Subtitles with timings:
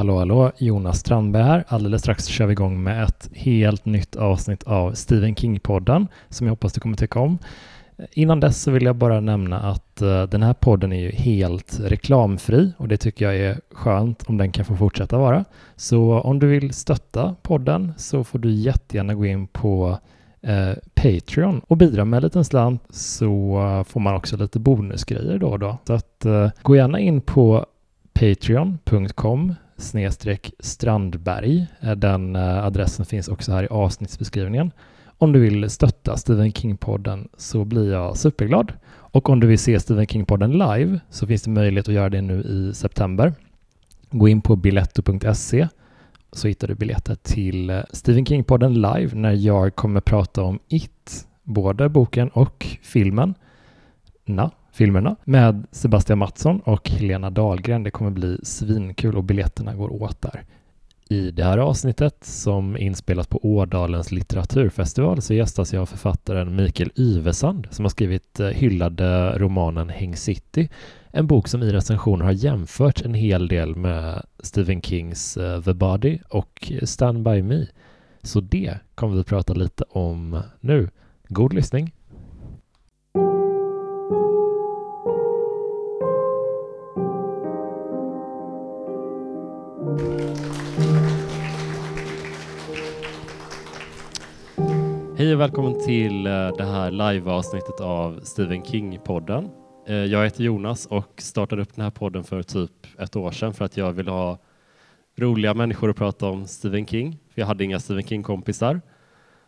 [0.00, 1.64] Hallå hallå, Jonas Strandberg här.
[1.68, 6.52] Alldeles strax kör vi igång med ett helt nytt avsnitt av Stephen King-podden som jag
[6.52, 7.38] hoppas du kommer tycka om.
[8.12, 11.80] Innan dess så vill jag bara nämna att eh, den här podden är ju helt
[11.80, 15.44] reklamfri och det tycker jag är skönt om den kan få fortsätta vara.
[15.76, 19.98] Så om du vill stötta podden så får du jättegärna gå in på
[20.40, 25.48] eh, Patreon och bidra med en liten slant så får man också lite bonusgrejer då
[25.48, 25.78] och då.
[25.86, 27.66] Så att eh, gå gärna in på
[28.12, 31.66] patreon.com snedstreck Strandberg.
[31.80, 34.72] Eh, den eh, adressen finns också här i avsnittsbeskrivningen.
[35.18, 38.72] Om du vill stötta Stephen King-podden så blir jag superglad.
[38.90, 42.22] Och om du vill se Stephen King-podden live så finns det möjlighet att göra det
[42.22, 43.32] nu i september.
[44.10, 45.68] Gå in på biletto.se
[46.32, 51.26] så hittar du biljetter till eh, Stephen King-podden live när jag kommer prata om It,
[51.42, 53.34] både boken och filmen.
[54.24, 57.82] Na, filmerna med Sebastian Mattsson och Helena Dahlgren.
[57.82, 60.44] Det kommer bli svinkul och biljetterna går åt där.
[61.08, 66.90] I det här avsnittet som inspelas på Ådalens litteraturfestival så gästas jag av författaren Mikael
[66.96, 70.68] Yvesand som har skrivit eh, hyllade romanen Häng City.
[71.10, 75.74] En bok som i recensioner har jämfört en hel del med Stephen Kings eh, The
[75.74, 77.66] Body och Stand By Me.
[78.22, 80.88] Så det kommer vi prata lite om nu.
[81.28, 81.92] God lyssning!
[95.20, 99.50] Hej och välkommen till eh, det här live-avsnittet av Stephen King-podden.
[99.86, 103.54] Eh, jag heter Jonas och startade upp den här podden för typ ett år sedan
[103.54, 104.38] för att jag ville ha
[105.16, 107.18] roliga människor att prata om Stephen King.
[107.34, 108.80] För jag hade inga Stephen King-kompisar.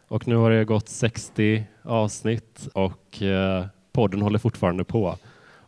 [0.08, 5.16] Och nu har det gått 60 avsnitt och eh, podden håller fortfarande på.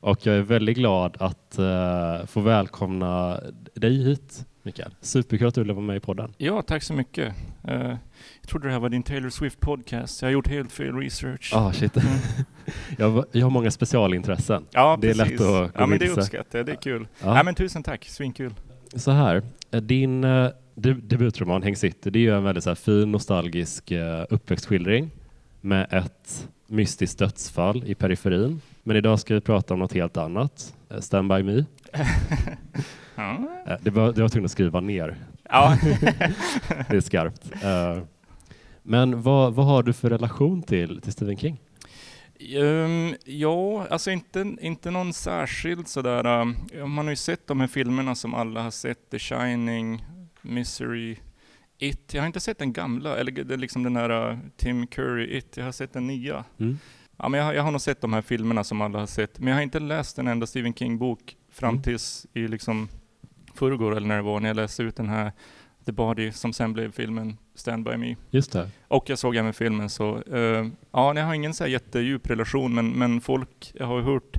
[0.00, 1.58] Och jag är väldigt glad att
[2.26, 3.40] få välkomna
[3.74, 4.94] dig hit Mikael.
[5.00, 6.34] Superkul att du ville vara med i podden.
[6.38, 7.34] Ja, tack så mycket.
[7.68, 7.74] Uh,
[8.40, 10.22] jag trodde det här var din Taylor Swift podcast.
[10.22, 11.50] Jag har gjort helt fel research.
[11.54, 11.96] Ah, shit.
[11.96, 12.08] Mm.
[12.98, 14.66] jag, jag, har många specialintressen.
[14.70, 15.22] Ja, det precis.
[15.22, 16.66] är lätt att Ja, men det uppskattar jag.
[16.66, 17.06] Det är kul.
[17.22, 17.34] Ja.
[17.34, 18.04] Nej, men tusen tack.
[18.04, 18.54] Svinkul.
[18.94, 22.74] Så här, eh, din uh, debutroman Häng City, det är ju en väldigt så här,
[22.74, 25.10] fin nostalgisk uh, uppväxtskildring
[25.60, 28.60] med ett mystiskt dödsfall i periferin.
[28.84, 30.74] Men idag ska vi prata om något helt annat.
[31.00, 31.64] Stand by me.
[33.16, 33.62] Ja.
[33.66, 35.16] Eh, det, var, det var tvungen att skriva ner.
[35.42, 35.78] Ja.
[36.88, 37.52] det är skarpt.
[37.52, 38.04] Uh,
[38.82, 41.60] men vad, vad har du för relation till, till Stephen King?
[42.56, 46.26] Um, ja, alltså inte, inte någon särskild sådär.
[46.26, 46.56] Um,
[46.94, 50.04] man har ju sett de här filmerna som alla har sett, The Shining,
[50.42, 51.16] Misery,
[51.78, 52.14] It.
[52.14, 55.56] Jag har inte sett den gamla, eller liksom den där uh, Tim Curry It.
[55.56, 56.44] Jag har sett den nya.
[56.58, 56.78] Mm.
[57.16, 59.48] Ja, men jag, jag, har nog sett de här filmerna som alla har sett, men
[59.48, 61.82] jag har inte läst en enda Stephen King-bok fram mm.
[61.82, 62.88] tills i liksom
[63.54, 65.32] förrgår eller när det var, när jag läste ut den här
[65.86, 68.16] The Body som sen blev filmen Stand By Me.
[68.30, 68.70] Just det.
[68.88, 72.74] Och jag såg även filmen så, uh, ja, jag har ingen så här jättedjup relation,
[72.74, 74.36] men, men folk, jag har hört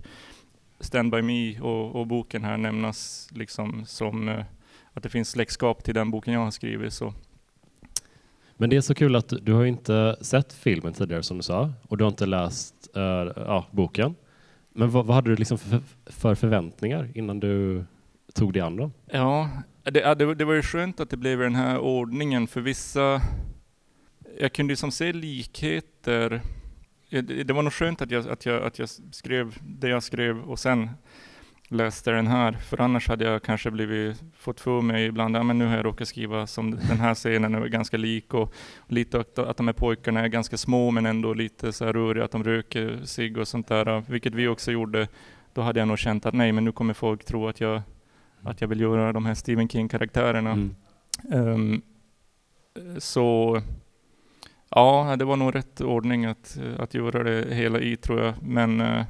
[0.80, 4.44] Stand By Me och, och boken här nämnas liksom som uh,
[4.94, 6.94] att det finns släktskap till den boken jag har skrivit.
[6.94, 7.14] Så.
[8.58, 11.74] Men det är så kul att du har inte sett filmen tidigare som du sa,
[11.88, 13.04] och du har inte läst uh,
[13.36, 14.16] ja, boken.
[14.74, 17.86] Men vad, vad hade du liksom för, för förväntningar innan du
[18.34, 18.94] tog dig an dem?
[19.12, 19.50] Ja,
[19.84, 23.22] det, det, det var ju skönt att det blev den här ordningen för vissa.
[24.40, 26.42] Jag kunde ju som se likheter.
[27.10, 30.42] Det, det var nog skönt att jag, att, jag, att jag skrev det jag skrev
[30.42, 30.90] och sen
[31.70, 35.58] läste den här, för annars hade jag kanske blivit, fått för mig ibland, ja men
[35.58, 38.54] nu har jag råkat skriva som den här scenen är ganska lik och,
[38.88, 42.26] lite att, att de här pojkarna är ganska små men ändå lite så här röriga,
[42.26, 45.08] att de röker sig och sånt där, vilket vi också gjorde.
[45.54, 47.82] Då hade jag nog känt att nej, men nu kommer folk tro att jag
[48.44, 50.52] att jag vill göra de här Stephen King-karaktärerna.
[50.52, 50.76] Mm.
[51.32, 51.82] Um,
[52.98, 53.62] så
[54.70, 58.34] ja, det var nog rätt ordning att, att göra det hela i tror jag.
[58.42, 59.04] Men uh,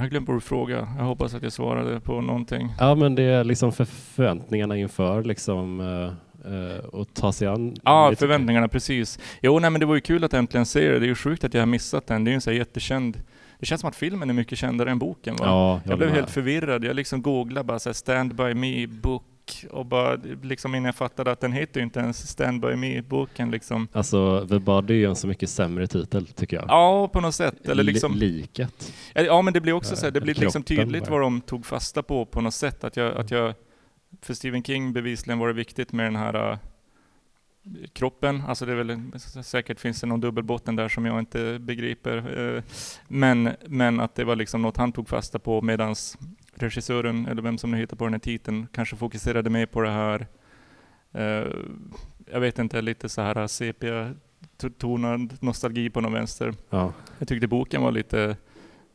[0.00, 0.88] jag vad du frågade.
[0.98, 2.68] Jag hoppas att jag svarade på någonting.
[2.78, 6.12] Ja, men det är liksom för förväntningarna inför liksom uh,
[6.52, 7.76] uh, och ta sig an.
[7.84, 9.18] Ja, förväntningarna precis.
[9.42, 10.98] Jo, nej, men det var ju kul att äntligen se det.
[10.98, 12.24] Det är ju sjukt att jag har missat den.
[12.24, 13.22] Det är ju en så här jättekänd
[13.60, 15.36] det känns som att filmen är mycket kändare än boken.
[15.36, 15.46] Va?
[15.46, 16.84] Ja, jag, jag blev helt förvirrad.
[16.84, 19.22] Jag liksom googlade bara så här, Stand By Me book
[19.70, 23.50] och bara liksom innan jag fattade att den heter ju inte ens Stand By Me-boken
[23.50, 23.88] liksom.
[23.92, 26.64] Alltså, The Body är en så mycket sämre titel tycker jag.
[26.68, 27.68] Ja, på något sätt.
[27.68, 28.14] Eller liksom...
[28.14, 28.92] liket.
[29.14, 32.02] Ja, men det blir också så här, det blir liksom tydligt vad de tog fasta
[32.02, 32.84] på på något sätt.
[32.84, 33.54] Att jag, att jag,
[34.22, 36.58] för Stephen King bevisligen var det viktigt med den här
[37.92, 38.42] kroppen.
[38.48, 39.00] Alltså det är väl,
[39.44, 42.16] säkert finns det någon dubbelbotten där som jag inte begriper.
[42.56, 42.62] Eh,
[43.08, 46.18] men, men att det var liksom något han tog fasta på medans
[46.62, 49.90] regissören, eller vem som nu hittar på den här titeln, kanske fokuserade mer på det
[49.90, 50.26] här,
[51.12, 51.46] eh,
[52.32, 56.54] jag vet inte, lite så här sepia-tonad nostalgi på någon vänster.
[56.70, 56.92] Ja.
[57.18, 58.36] Jag tyckte boken var lite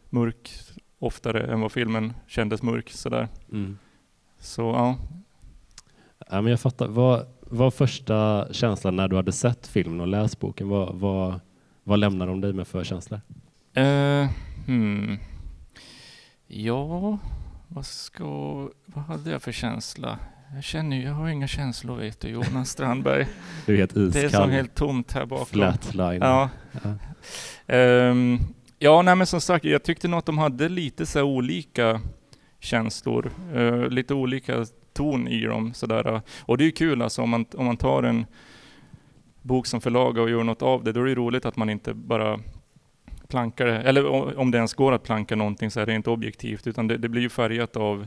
[0.10, 0.52] mörk
[1.00, 3.28] oftare än vad filmen kändes mörk sådär.
[3.52, 3.78] Mm.
[4.40, 4.98] Så ja,
[6.30, 6.88] Ja, men jag fattar.
[6.88, 10.70] Vad var första känslan när du hade sett filmen och läst boken?
[10.70, 11.40] Vad, vad,
[11.84, 13.22] vad lämnar de dig med för känslor?
[13.74, 14.30] Eh,
[14.66, 15.18] hmm.
[16.48, 17.18] Ja,
[17.74, 18.70] vad ska...
[18.86, 20.20] Vad hade jag för känsla?
[20.56, 23.28] Jag känner ju, jag har inga känslor vet du, Jonas Strandberg.
[23.66, 24.12] Du är helt iskall.
[24.12, 25.46] Det är som helt tomt här bakom.
[25.46, 26.22] Flatline.
[26.22, 26.50] Ja.
[26.72, 26.96] Ja.
[27.68, 28.40] Ehm,
[28.80, 32.02] ja, nej men som sagt, jag tyckte nog att de hade lite så olika
[32.60, 36.22] känslor, eh, lite olika ton i dem sådär.
[36.42, 38.26] Och det är ju kul alltså om man, om man tar en
[39.42, 41.94] bok som förlag och gör något av det, då är det roligt att man inte
[41.94, 42.40] bara
[43.34, 44.06] plankar det, eller
[44.38, 47.10] om det ens går att planka någonting så är det inte objektivt, utan det, det
[47.10, 48.06] blir ju färgat av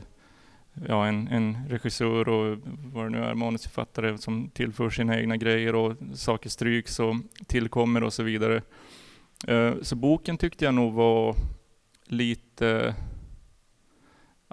[0.87, 2.57] ja, en, en regissör och
[2.93, 7.15] vad det nu är, manusförfattare som tillför sina egna grejer och saker stryks och
[7.47, 8.61] tillkommer och så vidare.
[9.47, 11.35] Eh, Så boken tyckte jag nog var
[12.05, 12.95] lite,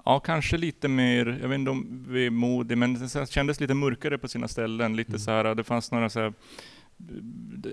[0.05, 4.27] ja kanske lite mer, jag vet inte om vemodig, men det kändes lite mörkare på
[4.27, 4.95] sina ställen.
[4.95, 5.19] Lite Mm.
[5.19, 6.33] så här, det fanns några så här,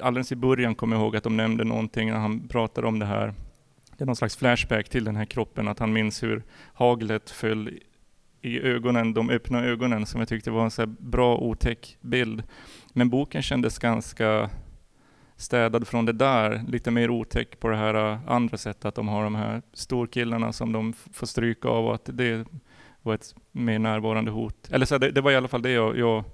[0.02, 3.06] alldeles i början kommer jag ihåg att de nämnde någonting när han pratade om det
[3.06, 3.34] här.
[3.96, 6.42] Det är någon slags flashback till den här kroppen, att han minns hur
[6.74, 7.78] haglet föll
[8.40, 12.42] i ögonen, de öppna ögonen, som jag tyckte var en så här bra otäck bild.
[12.92, 14.50] Men boken kändes ganska
[15.36, 19.08] städad från det där, lite mer otäck på det här äh, andra sättet, att de
[19.08, 22.46] har de här storkillarna som de får stryka av och att det
[23.02, 24.68] var ett mer närvarande hot.
[24.70, 26.24] Eller så här, det, det var i alla fall det jag, jag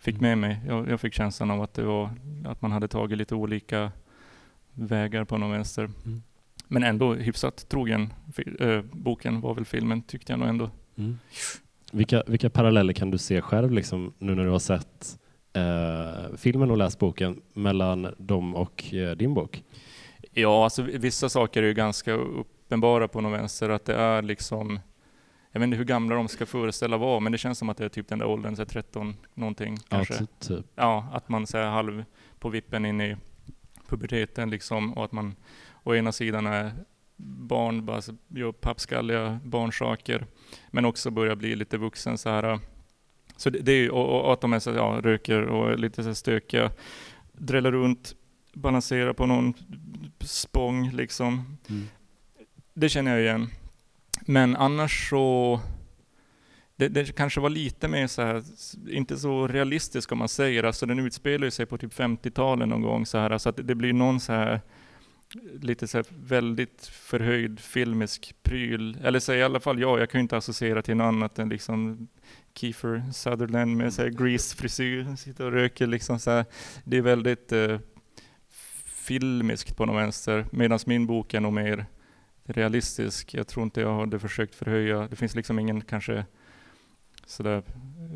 [0.00, 0.60] fick med mig.
[0.66, 2.10] Jag, jag fick känslan av att det var
[2.44, 3.92] att man hade tagit lite olika
[4.72, 5.84] vägar på någon vänster.
[5.84, 6.22] Mm.
[6.68, 8.12] Men ändå hyfsat trogen
[8.60, 10.70] äh, boken var väl filmen, tyckte jag nog ändå.
[10.96, 11.18] Mm.
[11.92, 15.18] Vilka, vilka paralleller kan du se själv, liksom, nu när du har sett
[15.52, 19.64] eh, filmen och läst boken, mellan dem och eh, din bok?
[20.32, 24.80] Ja, alltså vissa saker är ju ganska uppenbara på någon vänster, att det är liksom
[25.52, 27.84] jag vet inte hur gamla de ska föreställa vara, men det känns som att det
[27.84, 30.14] är typ den där åldern, så här 13 någonting kanske.
[30.14, 30.66] Ja, ty- typ.
[30.74, 32.04] Ja, att man här halv
[32.38, 33.16] på vippen in i
[33.88, 35.34] puberteten liksom och att man
[35.82, 36.72] å ena sidan är
[37.16, 40.26] barn, bara gör pappskalliga barnsaker,
[40.70, 42.58] men också börjar bli lite vuxen så här.
[43.36, 46.02] Så det, det är och, och att de är så, ja, röker och är lite
[46.02, 46.70] så stökiga,
[47.32, 48.14] dräller runt,
[48.54, 49.54] balanserar på någon
[50.20, 51.58] spång liksom.
[51.68, 51.88] Mm.
[52.74, 53.48] Det känner jag igen.
[54.26, 55.60] Men annars så
[56.76, 58.42] det, det kanske var lite mer så här,
[58.90, 63.06] inte så realistisk om man säger, alltså den utspelar sig på typ 50-talet någon gång
[63.06, 64.60] så här, så att det- det blir någon så här
[65.60, 70.18] lite så här väldigt förhöjd filmisk pryl, eller så i alla fall jag, jag kan
[70.18, 72.08] ju inte associera till något annat än liksom
[72.54, 76.44] Kiefer Sutherland med så här grease-frisyr, sitter och röker liksom så här.
[76.84, 77.78] Det är väldigt eh,
[78.84, 81.86] filmiskt på något vänster, medan min bok är nog mer
[82.52, 83.34] realistisk.
[83.34, 86.24] Jag tror inte jag hade försökt förhöja, det finns liksom ingen kanske
[87.26, 87.62] sådär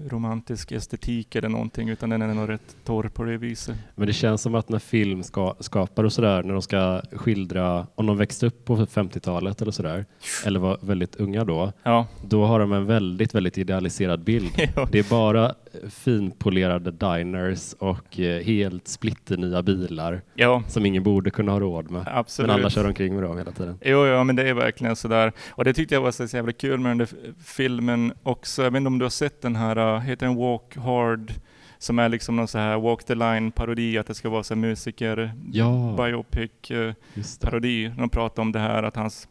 [0.09, 3.77] romantisk estetik eller någonting, utan den är nog rätt torr på det viset.
[3.95, 7.87] Men det känns som att när film ska, skapar och sådär, när de ska skildra
[7.95, 10.05] om de växte upp på 50-talet eller sådär,
[10.47, 14.51] eller var väldigt unga då, Ja, då har de en väldigt, väldigt idealiserad bild.
[14.77, 14.89] ja.
[14.93, 15.55] Det är bara
[15.91, 22.05] finpolerade diners och eh, helt splitternya bilar ja som ingen borde kunna ha råd med.
[22.07, 22.47] absolut.
[22.49, 23.79] Men alla kör omkring med dem hela tiden.
[23.85, 25.33] Jo, ja, men det är verkligen sådär.
[25.51, 27.09] Och det tyckte jag var så jävla kul med den där
[27.45, 28.63] filmen också.
[28.63, 31.33] Jag vet inte om du har sett den här, uh, heter den Walk Hard?
[31.79, 34.55] Som är liksom någon så här Walk the Line parodi, att det ska vara så
[34.55, 37.47] här musiker, Ja, biopic uh, just det.
[37.47, 37.93] parodi.
[37.99, 39.29] De pratar om det här att hans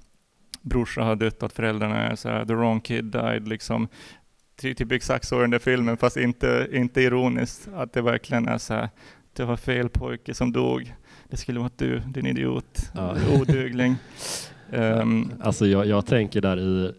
[0.62, 3.88] brorsa har dött, att föräldrarna är så här, the wrong kid died liksom.
[4.62, 7.68] Ty- Typ exakt så i den där filmen, fast inte, inte ironiskt.
[7.76, 8.90] Att det verkligen är så här,
[9.34, 10.96] det var fel pojke som dog.
[11.30, 13.16] Det skulle vara du, din idiot, Ja.
[13.42, 13.96] odugling.
[14.72, 16.92] Ehm, Alltså jag, jag tänker där i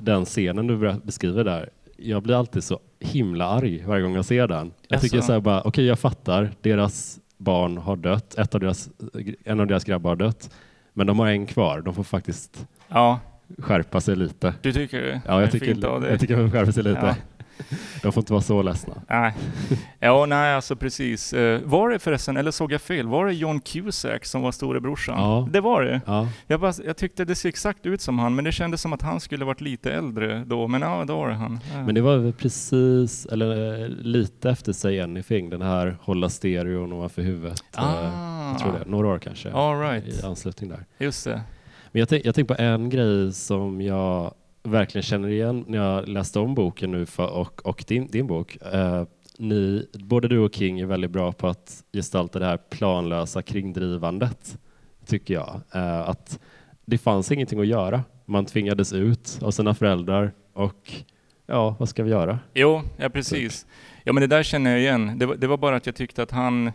[0.00, 4.46] den scenen du beskriver där, jag blir alltid så himla arg varje gång jag ser
[4.48, 4.72] den.
[4.88, 5.26] Jag tycker Jaså?
[5.26, 8.88] så här bara, okej jag fattar, deras barn har dött, ett av deras,
[9.44, 10.50] en av deras grabbar har dött,
[10.92, 13.20] men de har en kvar, de får faktiskt ja,
[13.58, 14.54] skärpa sig lite.
[14.62, 15.20] du tycker det?
[15.26, 15.76] Ja, jag tycker,
[16.10, 17.00] jag tycker de skärpa sig lite.
[17.06, 17.14] Ja.
[18.02, 18.94] De får inte vara så ledsna.
[19.08, 19.34] Nej.
[19.98, 21.32] Ja, nej, alltså precis.
[21.32, 25.18] Eh, Var det förresten, eller såg jag fel, var det John Cusack som var storebrorsan?
[25.18, 25.48] Ja.
[25.50, 26.00] Det var det.
[26.06, 28.92] Ja, Jag, bara, jag tyckte det ser exakt ut som han, men det kändes som
[28.92, 30.68] att han skulle varit lite äldre då.
[30.68, 31.60] Men ja, då var det han.
[31.72, 31.82] Ja.
[31.84, 37.22] men det var precis, eller eh, lite efter Say Anything, den här hålla stereon ovanför
[37.22, 37.62] huvudet.
[37.76, 39.52] Eh, ah, Jag tror det, några år kanske.
[39.52, 40.84] All I right, anslutning där.
[40.98, 41.40] just det.
[41.92, 46.08] Men jag, tänk, jag tänkte på en grej som jag verkligen känner igen när jag
[46.08, 48.56] läste om boken nu för, och, och din, din bok.
[48.72, 49.04] Eh,
[49.38, 54.58] ni, både du och King är väldigt bra på att gestalta det här planlösa kringdrivandet,
[55.06, 55.60] tycker jag.
[55.74, 56.40] Eh, att
[56.84, 58.04] det fanns ingenting att göra.
[58.24, 60.92] Man tvingades ut av sina föräldrar och
[61.46, 62.38] ja, vad ska vi göra?
[62.54, 63.66] Jo, ja precis.
[64.04, 65.18] Ja men det där känner jag igen.
[65.18, 66.72] Det var, det var bara att jag tyckte att han,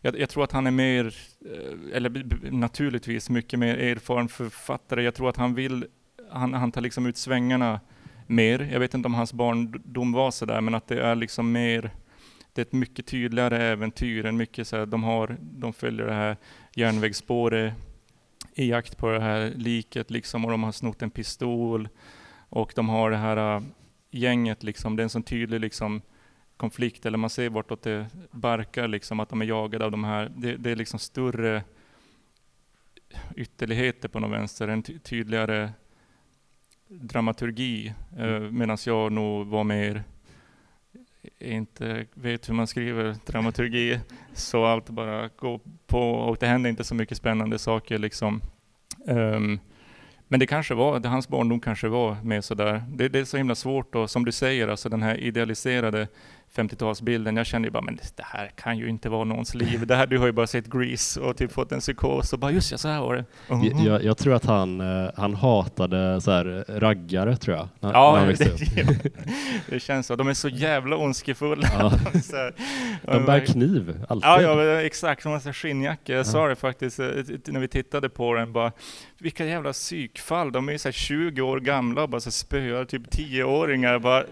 [0.00, 1.14] jag, jag, tror att han är mer,
[1.44, 5.02] Eh, eller naturligtvis mycket mer erfaren författare.
[5.02, 5.86] Jag tror att han vill,
[6.30, 7.80] han, han tar liksom ut svängarna
[8.26, 8.68] mer.
[8.72, 11.90] Jag vet inte om hans barndom var sådär, men att det är liksom mer,
[12.52, 14.26] det är ett mycket tydligare äventyr.
[14.26, 16.36] än mycket så här, de, har, de följer det här
[16.74, 17.74] järnvägsspåret
[18.54, 21.88] i jakt på det här liket liksom, och de har snott en pistol
[22.48, 23.62] och de har det här äh,
[24.10, 26.02] gänget liksom, det är en sån tydlig liksom
[26.62, 30.32] konflikt, eller man ser vartåt det barkar liksom, att de är jagade av de här,
[30.36, 31.62] det, det är liksom större
[33.36, 35.72] ytterligheter på något vänster, en ty tydligare
[36.88, 38.58] dramaturgi, eh, mm.
[38.58, 40.04] medan jag nog var mer
[41.38, 44.00] inte vet hur man skriver dramaturgi,
[44.34, 48.40] så allt bara går på och det händer inte så mycket spännande saker liksom.
[49.06, 49.60] Um,
[50.28, 52.84] men det kanske var, det, hans barndom kanske var med sådär.
[52.88, 56.08] Det, det är så himla svårt och som du säger, alltså den här idealiserade
[56.54, 57.36] 50-talsbilden.
[57.36, 59.86] Jag kände ju bara, men det här kan ju inte vara någons liv.
[59.86, 62.50] Det här, du har ju bara sett Grease och typ fått en psykos och bara,
[62.50, 63.24] just ja, så här var det.
[63.48, 63.86] -hmm.
[63.86, 67.68] jag, jag, tror att han, eh, han hatade så här raggare, tror jag.
[67.80, 68.26] När, ja, när
[69.02, 69.10] det,
[69.70, 70.16] det känns så.
[70.16, 71.68] De är så jävla ondskefulla.
[71.78, 71.92] Ja.
[73.12, 74.28] de bär kniv, alltid.
[74.28, 75.22] Ja, ja exakt.
[75.22, 76.12] De har skinnjacka.
[76.12, 76.24] Jag ja.
[76.24, 77.06] sa det faktiskt eh,
[77.46, 78.72] när vi tittade på den, bara,
[79.18, 80.52] vilka jävla psykfall.
[80.52, 83.98] De är så 20 år gamla och bara så spöar typ 10-åringar.
[83.98, 84.24] Bara,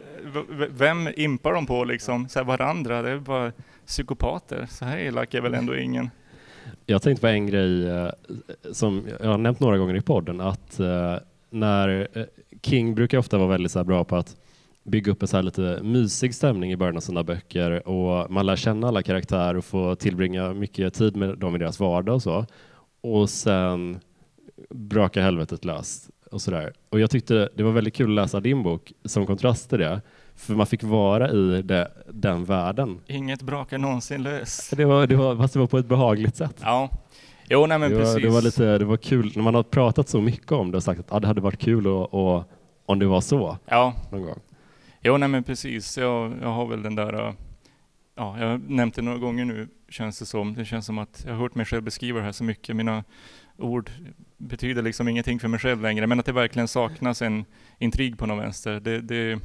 [0.71, 2.29] vem impar de på liksom?
[2.29, 3.03] Så varandra?
[3.03, 3.53] Det är bara
[3.87, 4.67] psykopater.
[4.71, 6.11] Så här elak är väl ändå ingen.
[6.87, 8.11] Jag tänkte på en grej eh,
[8.73, 11.17] som jag har nämnt några gånger i podden, att eh,
[11.51, 12.25] när eh,
[12.63, 14.37] King brukar ofta vara väldigt så bra på att
[14.83, 18.47] bygga upp en så här lite mysig stämning i början av sina böcker och man
[18.47, 22.23] lär känna alla karaktärer och får tillbringa mycket tid med dem i deras vardag och
[22.23, 22.47] så.
[23.01, 24.01] Och sen
[24.71, 26.73] brakar helvetet löst och sådär.
[26.89, 30.01] Och jag tyckte det var väldigt kul att läsa din bok som kontrast till det.
[30.37, 33.01] För man fick vara i det, den världen.
[33.07, 34.77] Inget brakar någonsin löst.
[34.77, 36.57] Det var, det var, fast det var på ett behagligt sätt.
[36.61, 36.91] Ja.
[37.49, 38.15] Jo, nej men det precis.
[38.15, 40.77] Var, det var lite, det var kul när man har pratat så mycket om det
[40.77, 42.45] och sagt att ah, det hade varit kul och, och,
[42.87, 43.59] om det var så.
[43.67, 43.95] Ja.
[44.11, 44.39] Någon gång.
[45.03, 45.99] Jo, nej men precis.
[45.99, 47.35] Jag, jag har väl den där,
[48.17, 50.55] ja, jag har nämnt det några gånger nu, känns det som.
[50.55, 52.77] Det känns som att jag har hört mig själv beskriva det här så mycket.
[52.77, 53.05] Mina
[53.61, 53.91] ord
[54.37, 57.45] betyder liksom ingenting för mig själv längre, men att det verkligen saknas en
[57.79, 58.81] intrig på något vänster.
[58.81, 59.41] Det, det,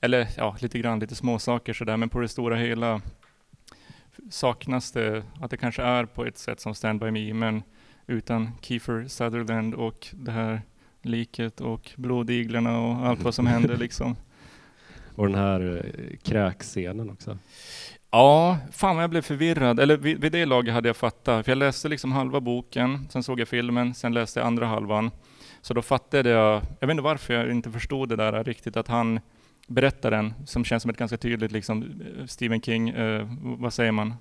[0.00, 3.00] eller ja, lite grann, lite små saker sådär, men på det stora hela
[4.30, 7.62] saknas det att det kanske är på ett sätt som Stand By Me, men
[8.06, 10.62] utan Kiefer Sutherland och det här
[11.02, 14.16] liket och blodiglarna och allt vad som händer liksom.
[15.14, 17.38] Och den här eh, kräkscenen också.
[18.14, 19.80] Ja, fan vad jag blev förvirrad.
[19.80, 21.44] Eller vid, vid det laget hade jag fattat.
[21.44, 25.10] För jag läste liksom halva boken, sen såg jag filmen, sen läste jag andra halvan.
[25.60, 28.88] Så då fattade jag, jag vet inte varför jag inte förstod det där riktigt, att
[28.88, 29.20] han
[29.66, 34.14] berättaren, som känns som ett ganska tydligt liksom, eh, Stephen King, eh, vad säger man?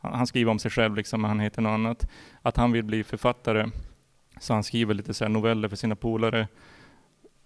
[0.00, 2.08] Han skriver om sig själv, liksom, han heter något annat.
[2.42, 3.70] Att han vill bli författare.
[4.40, 6.48] Så han skriver lite så noveller för sina polare.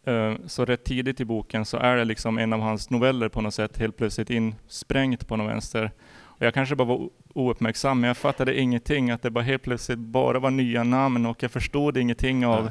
[0.05, 3.41] Eh, så rätt tidigt i boken så är det liksom en av hans noveller på
[3.41, 5.91] något sätt helt plötsligt insprängt på något vänster.
[6.15, 9.99] Och jag kanske bara var ouppmärksam, men jag fattade ingenting, att det bara helt plötsligt
[9.99, 12.71] bara var nya namn och jag förstod ingenting av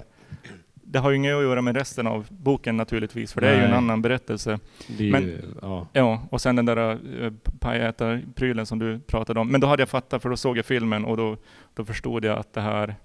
[0.92, 3.56] det har ju inget att göra med resten av boken naturligtvis, för det Nej.
[3.56, 4.60] är ju en annan berättelse.
[4.88, 5.88] Men, ju, ja.
[5.94, 6.22] ja.
[6.30, 9.48] och sen den där uh, pajätarprylen som du pratade om.
[9.48, 11.38] Men då hade jag fattat, för då såg jag filmen och då,
[11.74, 12.96] då förstod jag att det här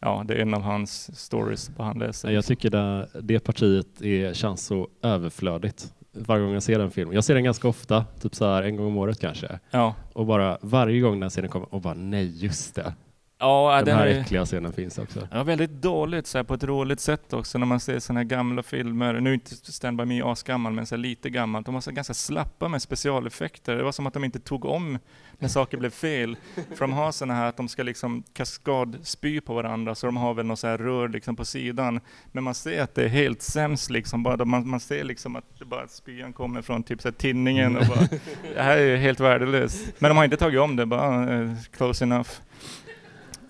[0.00, 2.30] ja, det är en av hans stories på han läser.
[2.30, 7.14] Jag tycker det, det partiet är, känns så överflödigt varje gång jag ser den filmen.
[7.14, 9.58] Jag ser den ganska ofta, typ så här en gång om året kanske.
[9.70, 9.94] Ja.
[10.12, 12.94] Och bara varje gång den scenen kommer, och bara nej, just det.
[13.40, 15.28] Ja, den här är, äckliga scenen finns också.
[15.32, 18.24] Ja, väldigt dåligt så här, på ett roligt sätt också när man ser sådana här
[18.24, 19.20] gamla filmer.
[19.20, 21.66] Nu är inte Stand By Me asgammal, men så här, lite gammalt.
[21.66, 23.76] De var så ganska slappa med specialeffekter.
[23.76, 24.98] Det var som att de inte tog om
[25.38, 26.36] när saker blev fel.
[26.54, 30.34] För de har sådana här att de ska liksom kaskadspy på varandra, så de har
[30.34, 32.00] väl något så här rör liksom på sidan.
[32.32, 34.22] Men man ser att det är helt sämst liksom.
[34.22, 37.76] Bara, man, man ser liksom att det bara spyan kommer från typ så här, tinningen
[37.76, 38.00] och bara,
[38.54, 39.86] det här är helt värdelöst.
[39.98, 42.30] Men de har inte tagit om det, bara uh, close enough.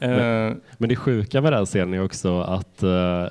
[0.01, 3.27] Men, uh, men det sjuka med den scenen är också att uh,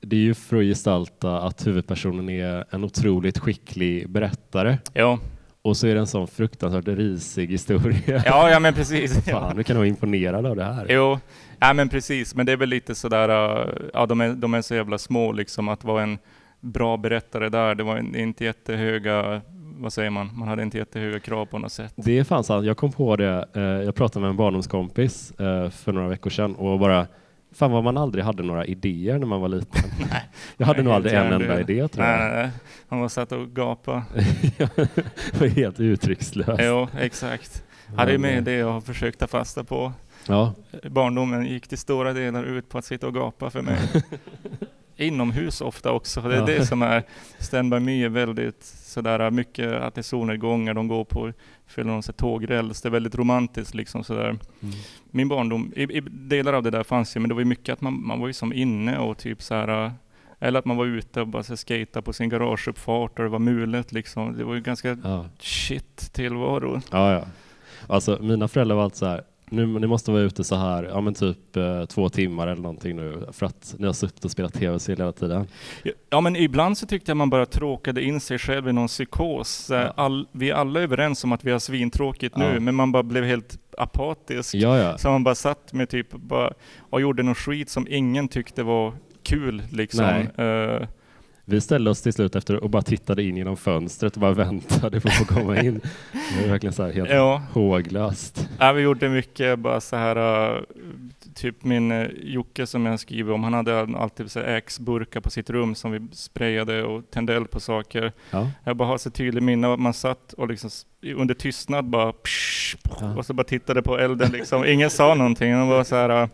[0.00, 4.78] det är ju för att gestalta att huvudpersonen är en otroligt skicklig berättare.
[4.92, 5.18] Ja.
[5.62, 8.22] Och så är det en sån fruktansvärt risig historia.
[8.26, 9.24] Ja, ja men precis.
[9.30, 10.86] Fan, du kan vara imponerad av det här.
[10.88, 11.18] Jo,
[11.58, 12.34] ja men precis.
[12.34, 15.32] Men det är väl lite sådär, uh, ja de är, de är så jävla små
[15.32, 16.18] liksom att vara en
[16.60, 17.74] bra berättare där.
[17.74, 19.40] Det var inte jättehöga,
[19.84, 21.92] vad säger man, man hade inte jättehöga krav på något sätt.
[21.96, 22.66] Det är fan sant.
[22.66, 23.48] Jag kom på det.
[23.54, 27.06] Eh, jag pratade med en barndomskompis eh, för några veckor sedan och bara
[27.54, 29.82] Fan vad man aldrig hade några idéer när man var liten.
[30.56, 32.34] jag hade Nej, nog aldrig en enda idé tror Nej, jag.
[32.34, 32.50] nej, nej.
[32.88, 34.02] Han var satt och gapade.
[35.38, 36.60] var helt uttryckslös.
[36.62, 37.64] Jo, exakt.
[37.96, 39.92] Ja, det är med det jag har försökt ta fasta på.
[40.28, 40.54] Ja,
[40.90, 43.78] Barndomen gick till stora delar ut på att sitta och gapa för mig.
[44.96, 46.20] Inomhus ofta också.
[46.20, 46.46] Det är Ja.
[46.46, 47.02] det som är
[47.38, 51.32] Stand By Me är väldigt sådär mycket att det är solnedgångar, de går på
[51.66, 52.82] fyller här tågräls.
[52.82, 54.28] Det är väldigt romantiskt liksom sådär.
[54.28, 54.74] Mm.
[55.10, 57.72] Min barndom, i, i delar av det där fanns ju, men det var ju mycket
[57.72, 59.92] att man, man var ju som inne och typ så här
[60.38, 63.92] eller att man var ute och bara skata på sin garageuppfart och det var mulet
[63.92, 64.36] liksom.
[64.36, 65.26] Det var ju ganska ja.
[65.38, 66.80] shit tillvaro.
[66.90, 67.24] Ja, ja.
[67.86, 71.00] Alltså mina föräldrar var alltid så här, nu, ni måste vara ute så här, ja
[71.00, 74.54] men typ eh, två timmar eller någonting nu för att ni har suttit och spelat
[74.54, 75.46] tv-spel hela tiden.
[76.10, 79.68] Ja men ibland så tyckte jag man bara tråkade in sig själv i någon psykos.
[79.70, 79.92] Ja.
[79.96, 82.60] All, vi är alla överens om att vi har svintråkigt nu, Ja.
[82.60, 84.54] men man bara blev helt apatisk.
[84.54, 84.98] Ja, ja.
[84.98, 88.92] Så man bara satt med typ bara, och gjorde någon skit som ingen tyckte var
[89.22, 90.04] kul liksom.
[90.36, 90.46] Nej.
[90.46, 90.88] Eh,
[91.46, 95.00] Vi ställde oss till slut efter och bara tittade in genom fönstret och bara väntade
[95.00, 95.80] på att få komma in.
[96.12, 98.48] Det var verkligen så här helt ja, håglöst.
[98.58, 100.16] ja, vi gjorde mycket bara så här,
[100.56, 100.62] eh,
[101.34, 105.50] typ min uh, Jocke som jag skriver om, han hade alltid så Axe-burkar på sitt
[105.50, 108.12] rum som vi sprayade och tände eld på saker.
[108.30, 108.50] Ja.
[108.64, 110.70] Jag bara har så tydlig minne att man satt och liksom
[111.16, 113.16] under tystnad bara psh, Ja.
[113.16, 114.64] och så bara tittade på elden liksom.
[114.64, 115.52] Ingen sa någonting.
[115.52, 116.28] Det var så här, äh,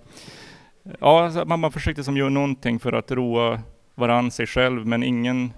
[1.01, 3.61] ja, man, man försökte som göra någonting för att roa
[4.01, 5.53] varann, sig själv, men ingen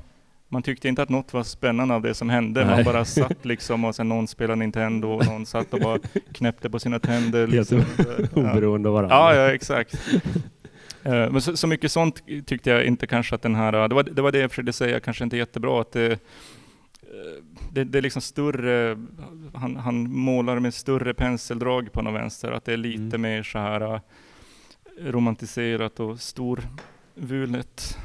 [0.48, 2.64] man tyckte inte att något var spännande av det som hände.
[2.64, 2.84] Man Nej.
[2.84, 5.98] bara satt liksom och sen någon spelade Nintendo och någon satt och bara
[6.32, 7.46] knäppte på sina tänder.
[7.46, 7.82] Liksom.
[8.34, 9.16] Oberoende av varandra.
[9.16, 9.94] Ja, ja exakt.
[11.04, 14.02] Eh, Men så, så mycket sånt tyckte jag inte kanske att den här, det var
[14.02, 16.18] det, var det jag försökte säga, kanske inte jättebra att det, eh,
[17.72, 18.98] det, det är liksom större,
[19.54, 23.20] han, han målar med större penseldrag på något vänster, att det är lite Mm.
[23.22, 24.00] mer så här eh,
[25.00, 27.98] romantiserat och storvulet.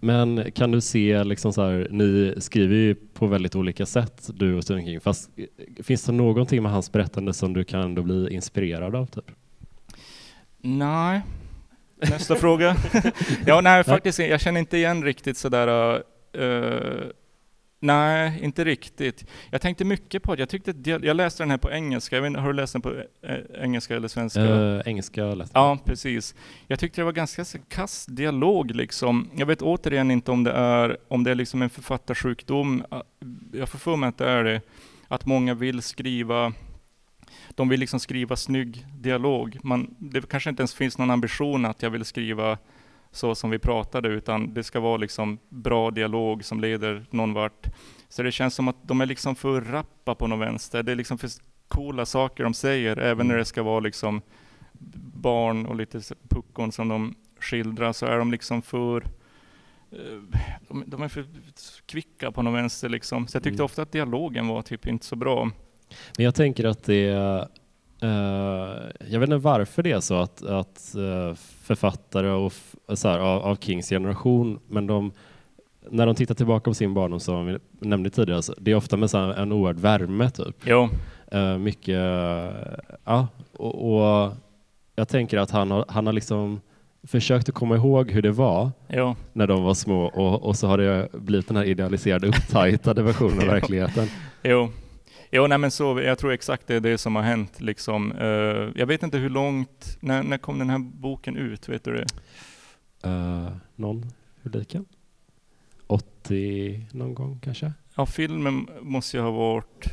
[0.00, 4.54] Men kan du se, liksom så här, ni skriver ju på väldigt olika sätt, du
[4.54, 5.00] och Stephen King.
[5.00, 9.06] Fast eh, finns det någonting med hans berättande som du kan ändå bli inspirerad av?
[9.06, 9.30] Typ?
[10.58, 11.22] Nej.
[12.10, 12.76] Nästa fråga.
[13.46, 16.02] ja, nej, faktiskt, jag känner inte igen riktigt sådär...
[16.38, 17.04] Uh,
[17.80, 19.26] nej, inte riktigt.
[19.50, 20.42] Jag tänkte mycket på det.
[20.42, 22.16] Jag, tyckte, jag läste den här på engelska.
[22.16, 24.40] Jag vet, har du läst den på eh, engelska eller svenska?
[24.40, 26.34] Eh, engelska läste Ja, precis.
[26.66, 29.30] Jag tyckte det var ganska kass dialog liksom.
[29.36, 32.84] Jag vet återigen inte om det är, om det är liksom en författarsjukdom.
[33.52, 34.60] Jag får för mig att det är det.
[35.08, 36.52] Att många vill skriva,
[37.54, 39.58] de vill liksom skriva snygg dialog.
[39.62, 42.58] Man, det kanske inte ens finns någon ambition att jag vill skriva
[43.12, 47.66] så som vi pratade, utan det ska vara liksom bra dialog som leder någon vart.
[48.08, 50.82] Så det känns som att de är liksom för rappa på något vänster.
[50.82, 51.30] Det är liksom för
[51.68, 54.22] coola saker de säger, även när det ska vara liksom
[55.14, 58.96] barn och lite puckon som de skildrar, så är de liksom för
[59.92, 59.98] eh,
[60.68, 61.26] de, de är för
[61.86, 63.26] kvicka på något vänster liksom.
[63.26, 63.64] Så jag tyckte Mm.
[63.64, 65.50] ofta att dialogen var typ inte så bra.
[66.16, 67.48] Men jag tänker att det
[69.10, 72.52] jag vet inte varför det är så att, att eh, författare och
[72.94, 75.12] så här, av, av Kings generation, men de,
[75.90, 78.96] när de tittar tillbaka på sin barndom som vi nämnde tidigare, så det är ofta
[78.96, 80.56] med så här en oerhörd värme typ.
[80.64, 80.88] Jo,
[81.32, 82.00] Eh, mycket,
[83.04, 84.32] ja, och, och
[84.96, 86.60] jag tänker att han har, han har liksom
[87.02, 89.16] försökt att komma ihåg hur det var jo.
[89.32, 93.38] när de var små och, och så har det blivit den här idealiserade, upptajtade versionen
[93.40, 94.08] av verkligheten.
[94.42, 94.68] Jo,
[95.30, 98.12] jo nej men så, jag tror exakt det är det som har hänt liksom.
[98.12, 101.92] Eh, jag vet inte hur långt, när, när kom den här boken ut, vet du
[101.96, 102.06] det?
[103.08, 104.12] Uh, någon
[104.42, 104.86] publiken?
[105.86, 107.72] 80 någon gång kanske?
[107.94, 109.84] Ja, filmen måste ju ha varit,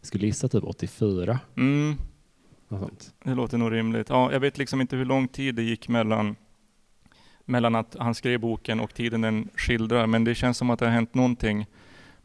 [0.00, 1.38] Jag skulle gissa typ 84.
[1.56, 1.96] mm,
[2.68, 3.14] sånt.
[3.24, 4.08] det låter nog rimligt.
[4.08, 6.36] Ja, jag vet liksom inte hur lång tid det gick mellan,
[7.44, 10.84] mellan att han skrev boken och tiden den skildrar, men det känns som att det
[10.84, 11.66] har hänt någonting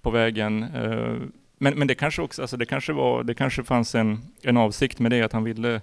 [0.02, 0.64] på vägen.
[0.64, 1.16] Eh,
[1.58, 5.00] men, men det kanske också, alltså det kanske var, det kanske fanns en, en avsikt
[5.00, 5.82] med det, att han ville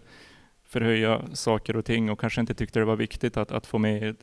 [0.64, 4.16] förhöja saker och ting och kanske inte tyckte det var viktigt att, att få med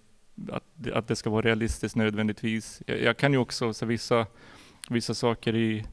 [0.52, 2.82] att, det- att det ska vara realistiskt nödvändigtvis.
[2.86, 4.28] Jag, jag kan ju också, så vissa,
[4.90, 5.86] vissa saker i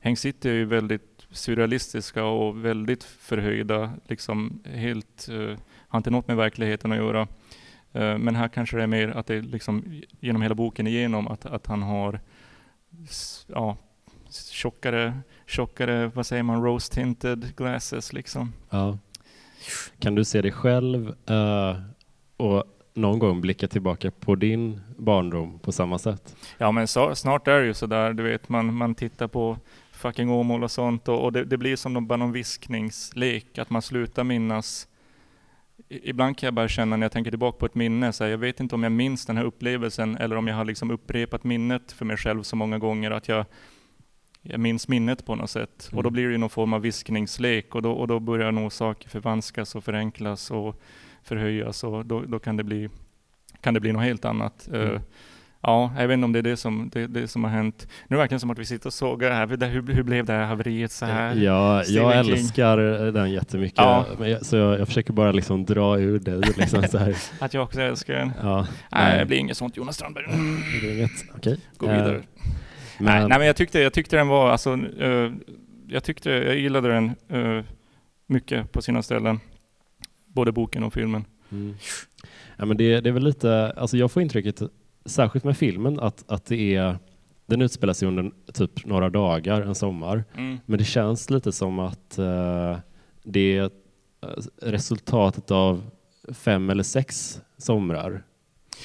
[0.00, 5.56] Häng City är ju väldigt surrealistiska och väldigt förhöjda, liksom helt, uh,
[5.88, 7.20] har inte något med verkligheten att göra.
[7.96, 11.28] Uh, men här kanske det är mer att det är liksom genom hela boken igenom
[11.28, 12.20] att, att han har
[13.46, 13.76] ja,
[14.36, 18.52] tjockare, tjockare, vad säger man, rose tinted glasses liksom.
[18.70, 18.98] Ja.
[19.98, 21.76] Kan du se dig själv eh,
[22.36, 26.36] och någon gång blicka tillbaka på din barndom på samma sätt?
[26.58, 29.58] Ja men så, snart är det ju sådär, du vet man, man tittar på
[29.92, 33.70] fucking Åmål och sånt och, och det, det, blir som någon, bara någon viskningslek, att
[33.70, 34.88] man slutar minnas
[35.88, 38.38] Ibland kan jag bara känna när jag tänker tillbaka på ett minne, så här, jag
[38.38, 41.92] vet inte om jag minns den här upplevelsen eller om jag har liksom upprepat minnet
[41.92, 43.46] för mig själv så många gånger att jag,
[44.46, 45.88] jag minns minnet på något sätt.
[45.92, 45.98] Mm.
[45.98, 49.08] Och då blir det någon form av viskningslek och då, och då börjar nog saker
[49.08, 50.80] förvanskas och förenklas och
[51.22, 52.88] förhöjas och då, då kan, det bli,
[53.60, 54.68] kan det bli något helt annat.
[54.72, 54.80] Mm.
[54.80, 55.00] Uh,
[55.60, 57.88] ja, jag vet inte om det är det som, det, det som har hänt.
[58.08, 59.66] Nu är det verkligen som att vi sitter och sågar här.
[59.66, 61.34] Hur, hur blev det här haveriet så här?
[61.34, 62.76] Ja, jag älskar
[63.12, 63.78] den jättemycket.
[63.78, 64.06] Ja.
[64.18, 66.40] Jag, så jag, jag, försöker bara liksom dra ur dig.
[66.56, 67.16] Liksom så här.
[67.38, 68.32] att jag också älskar den?
[68.42, 68.66] Ja.
[68.92, 70.24] Nej, det blir inget sånt Jonas Strandberg.
[70.24, 70.60] Mm.
[70.80, 71.58] Det är inget, okej.
[71.76, 72.16] Gå vidare.
[72.16, 72.22] Uh,
[72.98, 73.06] men...
[73.06, 75.32] Nej, nej, men jag tyckte, jag tyckte den var, alltså, uh,
[75.88, 77.64] jag tyckte, jag gillade den uh,
[78.26, 79.40] mycket på sina ställen.
[80.26, 81.24] Både boken och filmen.
[81.52, 81.74] Mm.
[82.56, 84.62] Ja, men det, det är väl lite, alltså jag får intrycket,
[85.04, 86.98] särskilt med filmen, att, att det är
[87.46, 90.24] den utspelar sig under typ några dagar, en sommar.
[90.36, 90.58] Mm.
[90.66, 92.78] Men det känns lite som att uh,
[93.22, 93.70] det är
[94.62, 95.90] resultatet av
[96.32, 98.22] fem eller sex somrar.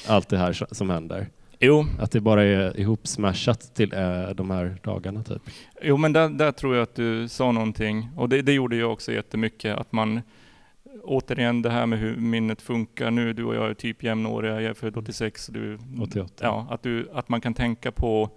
[0.06, 1.28] Allt det här som händer.
[1.62, 1.86] Jo.
[1.98, 5.42] Att det bara är ihopsmashat till uh, de här dagarna typ.
[5.82, 8.08] Jo men där, där, tror jag att du sa någonting.
[8.16, 9.76] Och det, det gjorde jag också jättemycket.
[9.76, 10.20] Att man
[11.02, 13.32] återigen det här med hur minnet funkar nu.
[13.32, 14.60] Du och jag är typ jämnåriga.
[14.60, 15.46] Jag är född 86.
[15.46, 16.34] Du, 88.
[16.40, 18.30] Ja, att, du, att man kan tänka på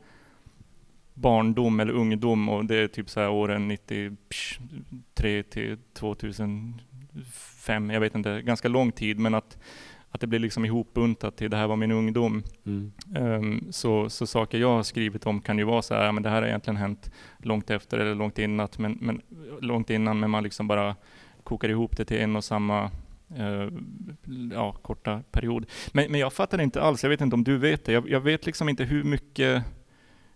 [1.13, 7.89] barndom eller ungdom och det är typ så här åren 93 till 2005.
[7.89, 9.57] Jag vet inte, ganska lång tid men att,
[10.13, 12.43] att det blir liksom ihopbuntat till det här var min ungdom.
[12.65, 12.91] Mm.
[13.15, 16.29] Um, så, så saker jag har skrivit om kan ju vara så här, men det
[16.29, 19.21] här har egentligen hänt långt efter eller långt innan, men, men,
[19.61, 20.95] långt innan, men man liksom bara
[21.43, 22.83] kokar ihop det till en och samma
[23.37, 23.69] eh,
[24.53, 25.65] ja, korta period.
[25.91, 28.21] Men, men jag fattar inte alls, jag vet inte om du vet det, jag, jag,
[28.21, 29.63] vet liksom inte hur mycket,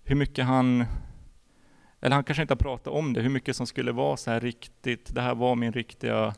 [0.04, 0.86] hur mycket han
[2.02, 4.40] eller han kanske inte har pratat om det, hur mycket som skulle vara så här
[4.40, 6.34] riktigt, det här var min riktiga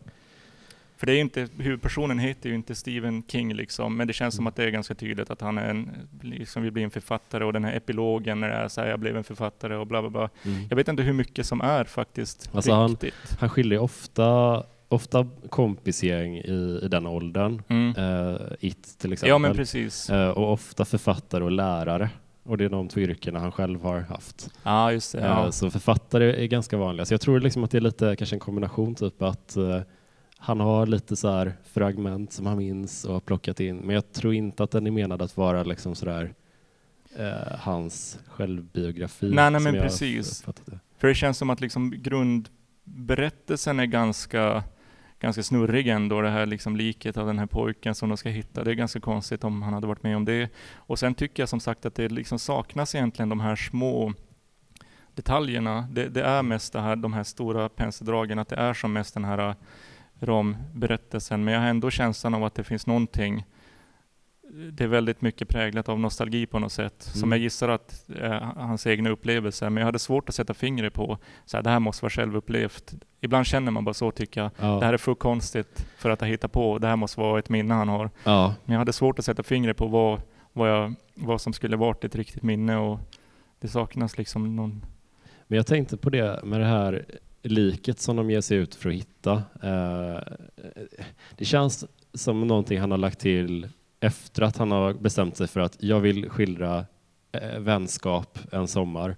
[1.00, 4.48] för det är inte, huvudpersonen heter ju inte Stephen King liksom, men det känns som
[4.48, 7.54] att det är ganska tydligt att han är en, liksom vill bli en författare och
[7.54, 10.10] den här epilogen när det är så här, jag blev en författare och bla bla
[10.10, 10.30] bla.
[10.44, 10.68] Mm.
[10.70, 13.14] Jag vet inte hur mycket som är faktiskt alltså riktigt.
[13.30, 17.62] Han, han skiljer ofta ofta kompisgäng i, i den åldern.
[17.68, 17.96] Mm.
[17.96, 19.30] Uh, It till exempel.
[19.30, 20.10] Ja, men precis.
[20.10, 22.10] Uh, och ofta författare och lärare.
[22.44, 24.50] Och det är de två yrkena han själv har haft.
[24.64, 25.46] Ah, just det, ja.
[25.46, 27.06] uh, så författare är ganska vanliga.
[27.06, 29.58] Så jag tror liksom att det är lite kanske en kombination, typ att
[30.42, 34.12] han har lite så här fragment som han minns och har plockat in, men jag
[34.12, 36.34] tror inte att den är menad att vara liksom sådär
[37.16, 39.32] eh, hans självbiografi.
[39.34, 40.42] Nej, nej men precis.
[40.42, 40.80] Det.
[40.98, 44.64] För det känns som att liksom grundberättelsen är ganska,
[45.20, 48.64] ganska snurrig ändå, det här liksom liket av den här pojken som de ska hitta.
[48.64, 50.50] Det är ganska konstigt om han hade varit med om det.
[50.76, 54.14] Och sen tycker jag som sagt att det liksom saknas egentligen de här små
[55.16, 55.88] detaljerna.
[55.92, 59.14] Det, det är mest det här, de här stora penseldragen, att det är som mest
[59.14, 59.56] den här
[60.20, 63.44] ramberättelsen, men jag har ändå känslan av att det finns någonting
[64.52, 67.20] det är väldigt mycket präglat av nostalgi på något sätt, mm.
[67.20, 69.70] som jag gissar att är hans egna upplevelser.
[69.70, 72.94] Men jag hade svårt att sätta fingret på, så här, det här måste vara självupplevt.
[73.22, 74.52] Ibland känner man bara så tycker jag.
[74.58, 74.80] Ja.
[74.80, 77.50] Det här är för konstigt för att ha hittat på, det här måste vara ett
[77.50, 78.10] minne han har.
[78.24, 78.56] Ja.
[78.66, 80.22] Men jag hade svårt att sätta fingret på vad,
[80.54, 83.00] vad, jag, vad som skulle varit ett riktigt minne och
[83.60, 84.86] det saknas liksom någon...
[85.48, 87.06] Men jag tänkte på det med det här
[87.42, 89.44] liket som de ger sig ut för att hitta.
[89.64, 90.20] Eh,
[91.36, 93.68] det känns som någonting han har lagt till
[94.00, 96.86] efter att han har bestämt sig för att jag vill skildra
[97.32, 99.16] eh, vänskap en sommar.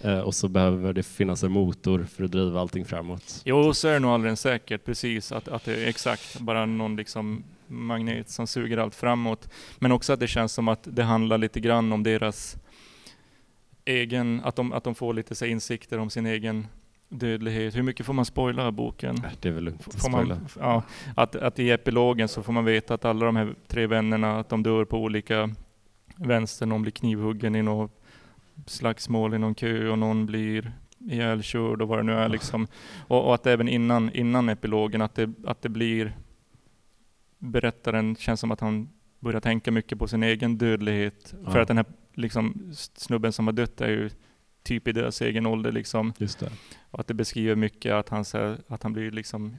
[0.00, 3.42] Eh, och så behöver det finnas en motor för att driva allting framåt.
[3.44, 5.32] Jo, så är det nog alldeles säkert, precis.
[5.32, 9.48] Att, att det är exakt bara någon liksom magnet som suger allt framåt.
[9.78, 12.56] Men också att det känns som att det handlar lite grann om deras
[13.84, 16.66] egen, att de, att de får lite så insikter om sin egen
[17.10, 17.76] dödlighet.
[17.76, 19.16] Hur mycket får man spoila boken?
[19.40, 20.34] Det är väl lugnt spoila.
[20.34, 20.82] Man, ja,
[21.16, 24.48] att, att i epilogen så får man veta att alla de här tre vännerna, att
[24.48, 25.50] de dör på olika
[26.16, 26.66] vänster.
[26.66, 28.02] Någon blir knivhuggen i något
[28.66, 32.66] slagsmål i någon kö och någon blir ihjälkörd och vad det nu är liksom.
[33.06, 36.16] Och, och, att även innan, innan epilogen, att det, att det blir
[37.38, 38.88] berättaren känns som att han
[39.20, 41.34] börjar tänka mycket på sin egen dödlighet.
[41.44, 41.50] Ja.
[41.50, 44.10] För att den här liksom, snubben som har dött är ju
[44.62, 45.72] typ i deras egen ålder.
[45.72, 46.12] Liksom.
[46.18, 46.52] Det.
[46.90, 48.24] Att det beskriver mycket att han,
[48.68, 49.56] att han blir liksom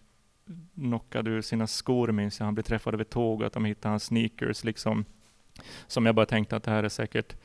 [0.75, 2.45] knockad ur sina skor minns jag.
[2.45, 4.63] Han blir träffad av ett tåg och att de hittar hans sneakers.
[4.63, 5.05] Liksom.
[5.87, 7.35] Som jag bara tänkte att det här är säkert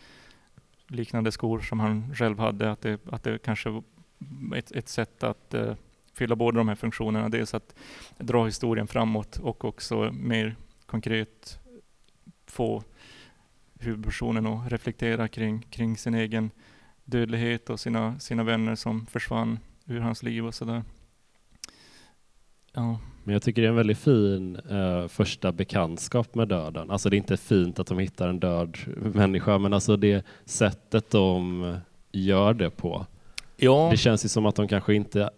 [0.88, 2.71] liknande skor som han själv hade.
[2.71, 3.83] Att det, att det kanske var
[4.57, 5.75] ett, ett sätt att uh,
[6.14, 7.29] fylla båda de här funktionerna.
[7.29, 7.75] Dels att
[8.19, 11.59] dra historien framåt och också mer konkret
[12.47, 12.83] få
[13.81, 16.51] huvudpersonen att reflektera kring, kring sin egen
[17.07, 20.83] dödlighet och sina, sina vänner som försvann ur hans liv och sådär.
[22.75, 22.99] Ja.
[23.25, 26.90] Men jag tycker det är en väldigt fin eh, första bekantskap med döden.
[26.90, 31.11] Alltså det är inte fint att de hittar en död människa, men alltså det sättet
[31.11, 31.77] de
[32.12, 33.07] gör det på.
[33.57, 33.88] ja.
[33.90, 35.31] Det känns ju som att de kanske inte,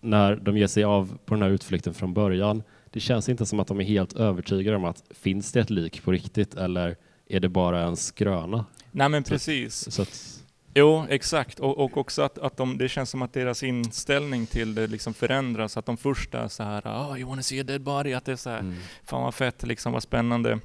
[0.00, 3.60] när de ger sig av på den här utflykten från början, det känns inte som
[3.60, 7.40] att de är helt övertygade om att finns det ett lik på riktigt eller är
[7.40, 8.64] det bara en skröna?
[8.90, 9.92] Nej men Så- precis.
[9.92, 10.37] Så att,
[10.74, 11.60] Jo, exakt.
[11.60, 15.14] Och, och också att, att de, det känns som att deras inställning till det liksom
[15.14, 15.76] förändras.
[15.76, 18.12] Att de först är så här, oh, you wanna see a dead body?
[18.12, 18.74] Att det är så här, mm.
[19.04, 20.58] fan vad fett, liksom vad spännande.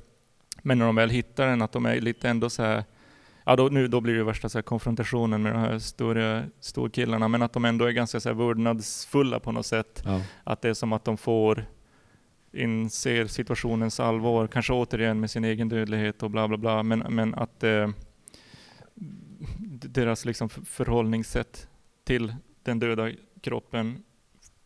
[0.61, 2.83] Men när de väl hittar den, att de är lite ändå så här,
[3.45, 7.27] ja då, nu, då blir det värsta så här konfrontationen med de här stora, storkillarna,
[7.27, 10.01] men att de ändå är ganska så här vördnadsfulla på något sätt.
[10.05, 10.21] ja.
[10.43, 11.65] Att det är som att de får
[12.53, 17.35] inser situationens allvar, kanske återigen med sin egen dödlighet och bla bla bla, men, men
[17.35, 17.89] att eh,
[19.83, 21.67] deras liksom förhållningssätt
[22.03, 24.03] till den döda kroppen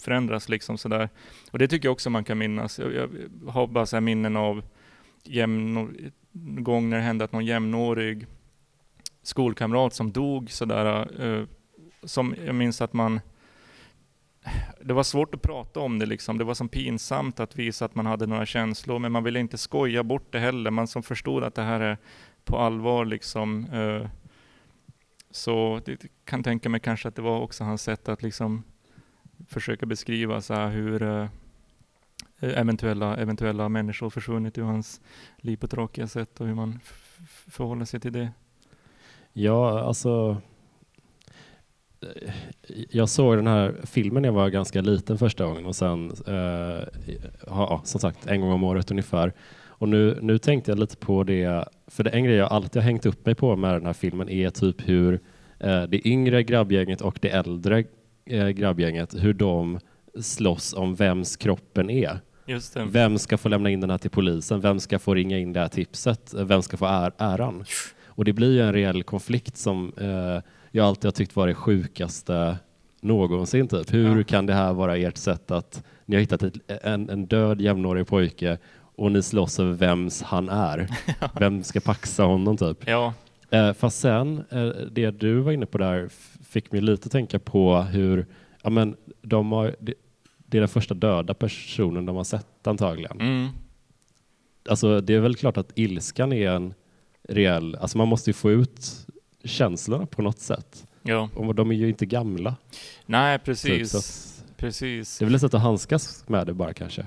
[0.01, 1.09] förändras liksom sådär.
[1.51, 2.79] Och det tycker jag också man kan minnas.
[2.79, 3.09] Jag, jag
[3.51, 4.63] har bara så minnen av
[5.23, 5.89] jämnår,
[6.59, 8.27] gång när det hände att någon jämnårig
[9.21, 11.45] skolkamrat som dog sådär, eh,
[12.03, 13.19] som jag minns att man
[14.81, 16.37] det var svårt att prata om det liksom.
[16.37, 19.57] Det var som pinsamt att visa att man hade några känslor, men man ville inte
[19.57, 20.71] skoja bort det heller.
[20.71, 21.97] Man som förstod att det här är
[22.45, 23.65] på allvar liksom.
[23.65, 24.09] Eh,
[25.37, 28.63] så det kan tänka mig kanske att det var också hans sätt att liksom
[29.47, 31.27] försöka beskriva så här hur eh,
[32.39, 35.01] eventuella, eventuella människor försvunnit ur hans
[35.37, 36.79] liv på tråkiga sätt och hur man
[37.47, 38.31] förhåller sig till det.
[39.33, 40.41] Ja, alltså.
[42.01, 42.33] Eh,
[42.89, 46.83] jag såg den här filmen när jag var ganska liten första gången och sen, eh,
[47.47, 49.33] ja, som sagt, en gång om året ungefär.
[49.79, 52.87] Och nu, nu tänkte jag lite på det, för det en grej jag alltid har
[52.89, 55.19] hängt upp mig på med den här filmen är typ hur
[55.59, 57.83] eh, det yngre grabbgänget och det äldre
[58.25, 59.79] eh, grabbgänget, hur de
[60.21, 62.19] slåss om vems kroppen är.
[62.91, 64.61] Vem ska få lämna in den här till polisen?
[64.61, 66.33] Vem ska få ringa in det här tipset?
[66.37, 67.63] Vem ska få är äran?
[68.05, 71.53] Och det blir ju en reell konflikt som eh, jag alltid har tyckt var det
[71.55, 72.57] sjukaste
[73.01, 73.67] någonsin.
[73.67, 73.93] Typ.
[73.93, 74.23] Hur Ja.
[74.23, 78.07] kan det här vara ert sätt att ni har hittat ett, en, en död jämnårig
[78.07, 78.57] pojke
[78.97, 80.87] och ni slåss över vems han är?
[81.39, 82.87] Vem ska paxa honom typ?
[82.87, 83.13] Ja,
[83.49, 86.09] Eh, fast sen, eh, det du var inne på där
[86.49, 88.25] fick mig lite tänka på hur,
[88.63, 89.93] ja men de har, det,
[90.37, 93.21] det är den första döda personen de har sett antagligen.
[93.21, 93.47] mm.
[94.69, 96.73] Alltså det är väl klart att ilskan är en
[97.29, 99.07] reell, alltså man måste ju få ut
[99.43, 100.85] känslorna på något sätt.
[101.03, 101.29] ja.
[101.35, 102.55] Och de är ju inte gamla.
[103.05, 103.95] Nej, Typ, precis.
[103.95, 105.17] att Precis.
[105.17, 107.05] det är väl ett sätt att handskas med det bara kanske.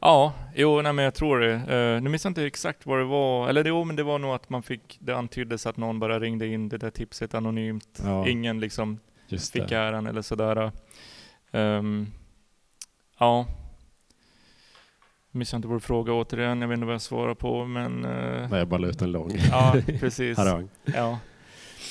[0.00, 1.54] Ja, jo, nej men jag tror det.
[1.54, 3.48] Uh, nu minns jag inte exakt vad det var.
[3.48, 6.46] Eller jo, men det var nog att man fick, det antyddes att någon bara ringde
[6.46, 8.00] in det där tipset anonymt.
[8.04, 9.76] Ja, Ingen liksom just fick det.
[9.76, 10.72] äran eller sådär.
[11.50, 12.06] Um,
[13.18, 13.46] ja.
[15.30, 16.60] Minns jag inte vår fråga återigen.
[16.60, 18.04] Jag vet inte vad jag svarar på, men...
[18.04, 20.38] eh, Nej, jag bara la ut en lång ja, precis.
[20.38, 20.68] harang.
[20.84, 21.18] Ja.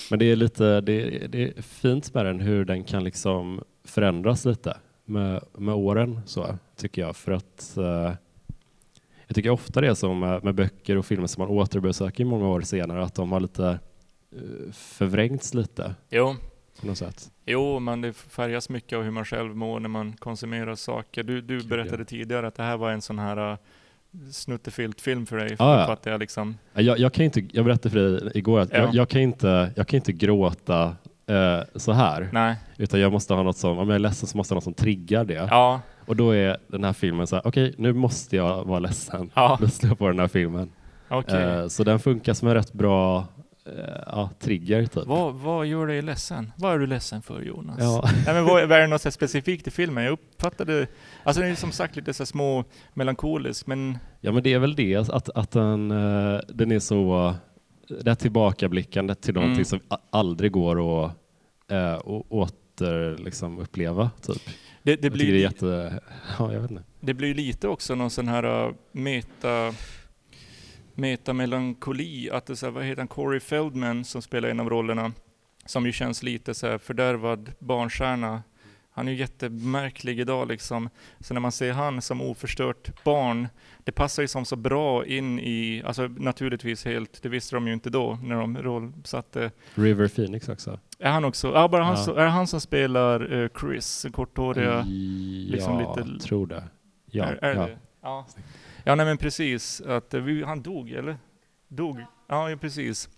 [0.09, 4.45] Men det är lite, det, det är fint med den hur den kan liksom förändras
[4.45, 7.15] lite med, med åren så tycker jag.
[7.15, 8.13] För att eh,
[9.27, 12.47] jag tycker ofta det är som med, med böcker och filmer som man återbesöker många
[12.47, 13.79] år senare att de har lite
[14.31, 16.35] eh, förvrängts lite Jo,
[16.81, 17.31] på något sätt.
[17.45, 21.23] Jo, men det färgas mycket av hur man själv mår när man konsumerar saker.
[21.23, 23.57] Du, du berättade tidigare att det här var en sån här uh,
[24.31, 25.55] snuttefilt-film för dig.
[25.59, 25.93] Ja, ja.
[25.93, 28.77] Att jag liksom, Jag, jag, kan inte, jag berättade för dig igår att Ja.
[28.77, 30.95] jag, jag, kan inte, jag kan inte gråta
[31.27, 32.29] eh, så här.
[32.31, 32.55] nej.
[32.77, 34.63] Utan jag måste ha något som, om jag är ledsen så måste jag ha något
[34.63, 35.47] som triggar det.
[35.51, 39.31] Ja, Och då är den här filmen så här, okej nu måste jag vara ledsen.
[39.35, 40.69] ja, Då slår jag på den här filmen.
[41.09, 41.43] okej.
[41.43, 43.25] Eh, så den funkar som en rätt bra
[43.65, 45.05] eh, ja, trigger typ.
[45.05, 46.51] Vad, vad gör dig ledsen?
[46.57, 47.77] Vad är du ledsen för Jonas?
[47.79, 48.09] Ja.
[48.25, 50.03] Nej, men vad, är det något specifikt i filmen?
[50.03, 50.87] Jag uppfattade,
[51.23, 52.63] alltså den är som sagt lite så små
[52.93, 57.35] melankolisk, men ja men det är väl det att, att den, eh, den är så
[57.87, 59.65] det här tillbakablickandet till någonting Mm.
[59.65, 61.11] som aldrig går att
[61.71, 64.11] eh, åter liksom, uppleva.
[64.21, 64.41] Typ.
[64.83, 65.99] det, blir, jätte...
[66.39, 66.83] Ja, jag vet inte.
[66.99, 69.73] det blir lite också någon sån här uh, meta
[70.95, 75.11] metamelankoli, att det så här, vad heter han, Corey Feldman som spelar en av rollerna,
[75.65, 78.43] som ju känns lite så här fördärvad barnstjärna.
[78.97, 80.89] Han är ju jättemärklig idag liksom.
[81.19, 83.47] Så när man ser han som oförstört barn,
[83.83, 87.73] det passar ju som så bra in i, alltså naturligtvis helt, det visste de ju
[87.73, 89.51] inte då när de rollsatte.
[89.75, 90.79] River Phoenix också.
[90.99, 92.03] Är han också, ja bara han, Ja.
[92.03, 94.83] Så, är han som spelar eh, Chris, korthåriga?
[95.51, 96.63] liksom ja, lite- tror det.
[97.11, 97.65] Ja, är, är ja.
[97.67, 97.77] Det?
[98.01, 98.27] ja.
[98.83, 99.81] Ja, nej men precis.
[99.81, 101.17] Att, eh, vi, han dog, eller?
[101.67, 101.99] Dog?
[102.27, 103.09] Ja, ja precis.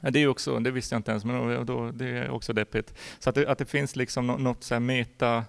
[0.00, 2.94] Ja, det är också, det visste jag inte ens, men då, det är också deppigt.
[3.18, 5.44] Så att det, att det finns liksom nå- något så här meta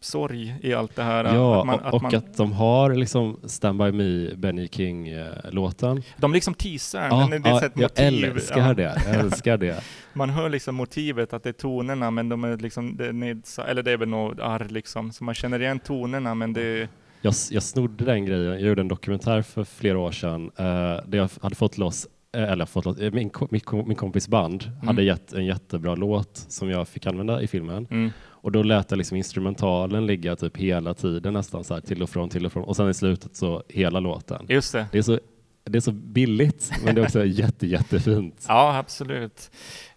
[0.00, 1.24] sorg i allt det här.
[1.24, 6.02] Ja, att man, att och man, att de har liksom Stand By Me, Benny King-låten.
[6.16, 7.08] de liksom teasar.
[7.08, 8.24] Ja, det är ja, ett jag motiv.
[8.24, 8.74] älskar Ja.
[8.74, 9.02] det.
[9.06, 9.82] Jag älskar det.
[10.12, 13.66] Man hör liksom motivet, att det är tonerna, men de är liksom, det är nedsa,
[13.66, 15.12] eller det är väl något arr liksom.
[15.12, 16.88] Så man känner igen tonerna, men det är,
[17.20, 18.44] Jag, jag snodde den grejen.
[18.44, 20.64] Jag gjorde en dokumentär för flera år sedan eh,
[21.06, 22.06] där jag hade fått loss
[22.42, 24.86] eller fått loss, eh, min, min, min kompis band Mm.
[24.86, 27.86] hade gett en jättebra låt som jag fick använda i filmen.
[27.90, 28.10] mm.
[28.26, 32.10] Och då lät jag liksom instrumentalen ligga typ hela tiden nästan så här till och
[32.10, 32.64] från, till och från.
[32.64, 34.46] Och sen i slutet så hela låten.
[34.48, 34.86] just det.
[34.92, 35.18] Det är så,
[35.64, 38.44] det är så billigt men det är också jätte, jättefint.
[38.48, 39.50] Ja, absolut.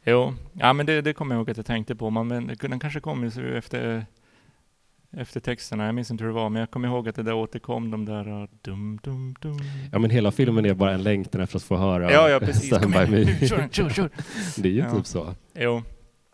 [0.06, 2.10] Jo, ja men det, det kommer jag ihåg att jag tänkte på.
[2.10, 4.06] Man, men den kanske kom ju efter,
[5.18, 5.86] efter texterna.
[5.86, 8.06] Jag minns inte hur det var, men jag kommer ihåg att det där återkom, de
[8.06, 9.58] där uh, dum, dum, dum.
[9.92, 12.66] Ja men hela filmen är bara en längtan efter att få höra Ja, ja precis.
[12.68, 13.08] Stand By.
[13.26, 13.26] Me.
[13.48, 14.10] Kör, kör, kör.
[14.58, 14.96] Det är ju Ja.
[14.96, 15.36] typ så.
[15.56, 15.84] Jo,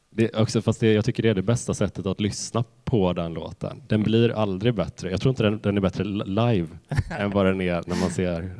[0.09, 3.33] Det också, fast det, jag tycker det är det bästa sättet att lyssna på den
[3.33, 3.81] låten.
[3.88, 5.11] Den blir aldrig bättre.
[5.11, 6.67] Jag tror inte den, den är bättre li- live
[7.19, 8.51] än vad den är när man ser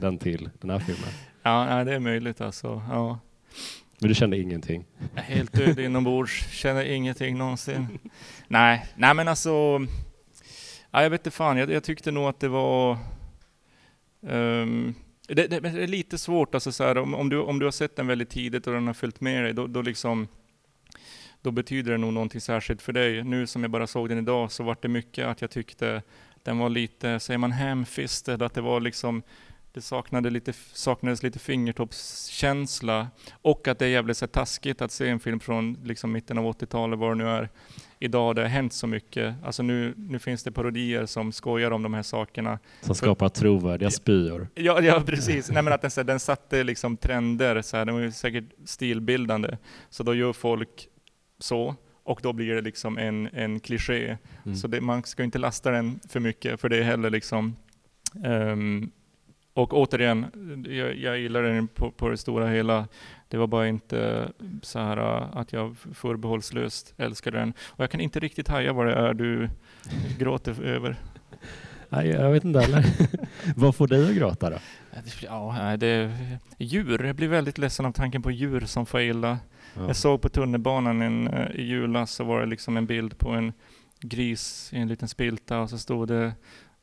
[0.00, 1.08] den till den här filmen.
[1.42, 2.82] ja, det är möjligt alltså.
[2.90, 3.18] Ja.
[4.02, 4.84] Men du kände ingenting?
[5.14, 7.86] Helt död inombords, känner ingenting någonsin.
[8.50, 9.86] nej, nej men alltså.
[10.90, 12.98] Ja, jag vet inte fan, jag, jag tyckte nog att det var
[14.20, 14.94] um,
[15.28, 17.70] det, det, det är lite svårt, alltså så här, om, om, du, om du har
[17.70, 20.28] sett den väldigt tidigt och den har följt med dig, då, då, liksom,
[21.42, 23.24] då betyder det nog någonting särskilt för dig.
[23.24, 26.02] Nu som jag bara såg den idag så var det mycket att jag tyckte
[26.42, 29.22] den var lite, säger man 'hemfisted' att det var liksom
[29.72, 33.08] det saknade lite, saknades lite fingertoppskänsla
[33.42, 36.44] och att det är jävligt så taskigt att se en film från liksom, mitten av
[36.44, 37.48] 80-talet, vad det nu är.
[37.98, 39.34] Idag det har hänt så mycket.
[39.44, 42.58] Alltså nu, nu finns det parodier som skojar om de här sakerna.
[42.80, 44.48] Som skapar trovärdiga spyor.
[44.54, 45.50] Ja, ja precis.
[45.50, 48.12] Nej, men att den, så här, den satte liksom trender, så här, den var ju
[48.12, 49.56] säkert stilbildande.
[49.90, 50.88] Så då gör folk
[51.38, 54.16] så, och då blir det liksom en, en kliché.
[54.44, 54.56] Mm.
[54.56, 57.56] Så det, man ska inte lasta den för mycket, för det är heller liksom
[58.24, 58.90] ehm,
[59.62, 60.26] och återigen,
[60.68, 62.88] jag, jag gillar den på, på det stora hela.
[63.28, 64.28] Det var bara inte
[64.62, 67.52] så här äh, att jag förbehållslöst älskar den.
[67.66, 69.48] Och jag kan inte riktigt haja vad det är du
[70.18, 70.96] gråter över.
[71.88, 72.84] Nej, jag vet inte heller.
[73.56, 74.56] vad får dig att gråta då?
[75.22, 76.12] Ja, det
[76.58, 77.04] djur.
[77.04, 79.38] Jag blir väldigt ledsen av tanken på djur som får illa.
[79.74, 79.86] Ja.
[79.86, 83.30] Jag såg på tunnelbanan en, eh, i julas så var det liksom en bild på
[83.30, 83.52] en
[84.00, 86.32] gris i en liten spilta och så stod det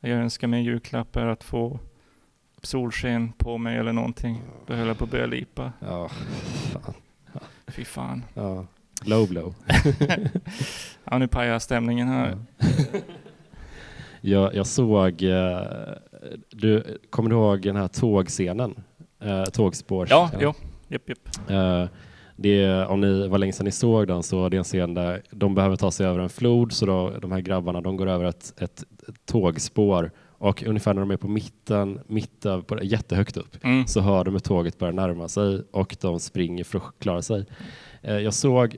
[0.00, 1.80] Jag önskar mig en julklapp är att få
[2.62, 4.42] solsken på mig eller någonting.
[4.66, 5.72] Då höll jag på att börja lipa.
[5.80, 6.08] Ja,
[6.72, 6.94] fan.
[7.66, 8.24] Fy fan.
[8.34, 8.66] Ja.
[9.04, 9.54] Low blow.
[11.10, 12.38] Ja, nu pajar jag stämningen här.
[14.20, 15.60] Jag, jag såg, eh,
[16.50, 18.74] du, kommer du ihåg den här tågscenen?
[19.20, 20.10] Eh, tågspårs.
[20.10, 20.54] Ja, jo.
[20.88, 21.50] Japp, japp.
[21.50, 21.84] Eh,
[22.36, 25.22] det om ni var länge sedan ni såg den så det är en scen där
[25.30, 28.24] de behöver ta sig över en flod så då, de här grabbarna de går över
[28.24, 33.36] ett, ett, ett tågspår och ungefär när de är på mitten, mitt över, på, jättehögt
[33.36, 33.86] upp Mm.
[33.86, 37.46] så hör de hur tåget börjar närma sig och de springer för att klara sig.
[38.02, 38.76] Eh, jag såg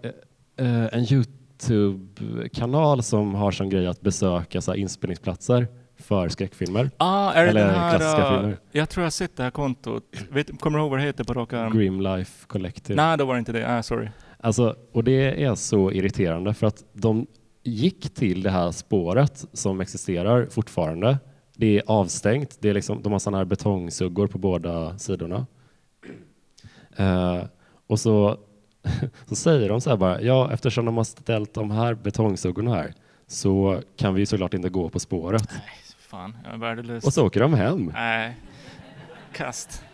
[0.57, 5.67] eh, en Youtube-kanal som har som grej att besöka så här, inspelningsplatser
[5.99, 6.91] för skräckfilmer.
[6.97, 7.97] Ah, är det Eller den här...
[7.99, 8.57] klassiska uh, filmer.
[8.73, 10.05] jag tror jag har sett det här kontot.
[10.31, 11.73] Vet, kommer du ihåg vad det heter på rak arm?
[11.79, 12.97] Grim Life Collective.
[12.97, 13.79] Nej, då var det inte det.
[13.79, 14.09] Ah, sorry.
[14.41, 17.27] Alltså, och det är så irriterande för att de
[17.63, 21.19] gick till det här spåret som existerar fortfarande.
[21.61, 22.57] Det är avstängt.
[22.61, 25.47] Det är liksom, de har sådana här betongsuggor på båda sidorna.
[26.97, 27.45] Eh,
[27.87, 28.39] och så,
[29.27, 32.95] så säger de så här bara, ja eftersom de har ställt de här betongsuggorna här
[33.27, 35.49] så kan vi såklart inte gå på spåret.
[35.99, 37.05] Fan, jag är värdelös.
[37.05, 37.93] Och så åker de hem.
[37.95, 38.37] Nej.
[39.33, 39.85] Kast.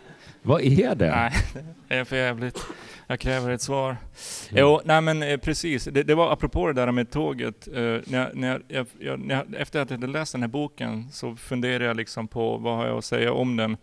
[0.41, 1.11] Vad är det?
[1.15, 1.33] Nej,
[1.87, 2.65] det är för jävligt.
[3.09, 3.97] Jag kräver ett svar.
[4.49, 5.83] Jo, nej men eh, precis.
[5.83, 7.67] Det, det var apropå det där med tåget.
[7.67, 7.73] Eh,
[8.05, 11.11] när jag, när jag, jag, när jag, efter att jag hade läst den här boken
[11.11, 13.77] så funderade jag liksom på vad har jag att säga om den.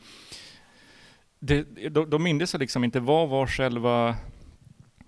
[1.39, 4.17] Det, då, då mindes jag liksom inte vad var själva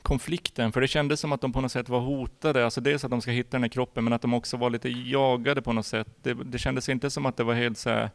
[0.02, 2.64] konflikten, för det kändes som att de på något sätt var hotade.
[2.64, 4.88] Alltså dels att de ska hitta den här kroppen, men att de också var lite
[4.88, 6.08] jagade på något sätt.
[6.22, 8.10] Det, det kändes inte som att det var helt så här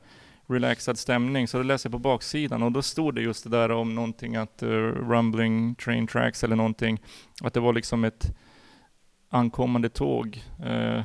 [0.52, 3.72] relaxad stämning, så då läste jag på baksidan och då stod det just det där
[3.72, 4.70] om någonting att uh,
[5.10, 7.02] rumbling train tracks eller någonting,
[7.44, 8.36] att det var liksom ett
[9.30, 10.44] ankommande tåg.
[10.60, 11.02] Uh,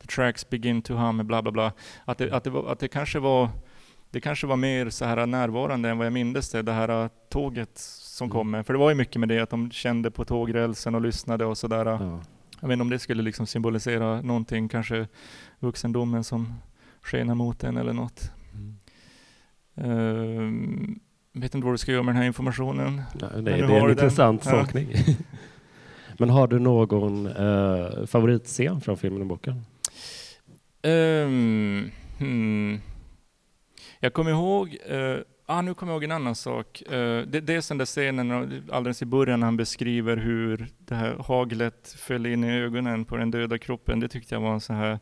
[0.00, 1.72] the tracks begin to hum, bla bla bla.
[2.04, 3.48] Att det, att det, var, att det kanske var
[4.10, 7.70] det kanske var mer så här närvarande än vad jag mindes det, det här tåget
[7.74, 8.32] som Mm.
[8.32, 8.62] kommer.
[8.62, 11.58] För det var ju mycket med det att de kände på tågrälsen och lyssnade och
[11.58, 11.86] sådär.
[11.86, 12.20] Ja.
[12.60, 15.08] Jag vet inte om det skulle liksom symbolisera någonting, kanske
[15.58, 16.54] vuxendomen som
[17.02, 18.30] skenar mot en eller något.
[19.76, 19.90] Mm.
[19.90, 21.00] Ehm,
[21.32, 23.02] vet inte vad du ska göra med den här informationen.
[23.14, 24.54] Nej, det, det är en intressant den.
[24.54, 24.60] Ja.
[24.60, 24.88] tolkning.
[26.18, 29.64] Men har du någon eh, favoritscen från filmen och boken?
[30.82, 32.80] Ehm, hmm.
[34.00, 35.16] Jag kommer ihåg, eh,
[35.46, 36.82] ah, nu kommer jag ihåg en annan sak.
[36.82, 41.16] Eh, det, är den där scenen alldeles i början när han beskriver hur det här
[41.18, 44.00] haglet föll in i ögonen på den döda kroppen.
[44.00, 44.98] Det tyckte jag var en så här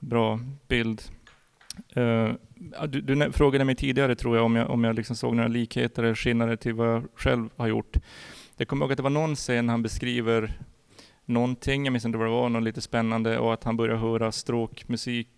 [0.00, 1.02] bra bild.
[1.88, 2.32] Eh,
[2.88, 6.02] du, du frågade mig tidigare tror jag om jag, om jag liksom såg några likheter
[6.02, 7.96] eller skillnader till vad jag själv har gjort.
[8.56, 10.52] Jag kommer ihåg att det var någon scen han beskriver
[11.24, 14.32] någonting, jag minns inte vad det var, något lite spännande och att han börjar höra
[14.32, 15.28] stråkmusik,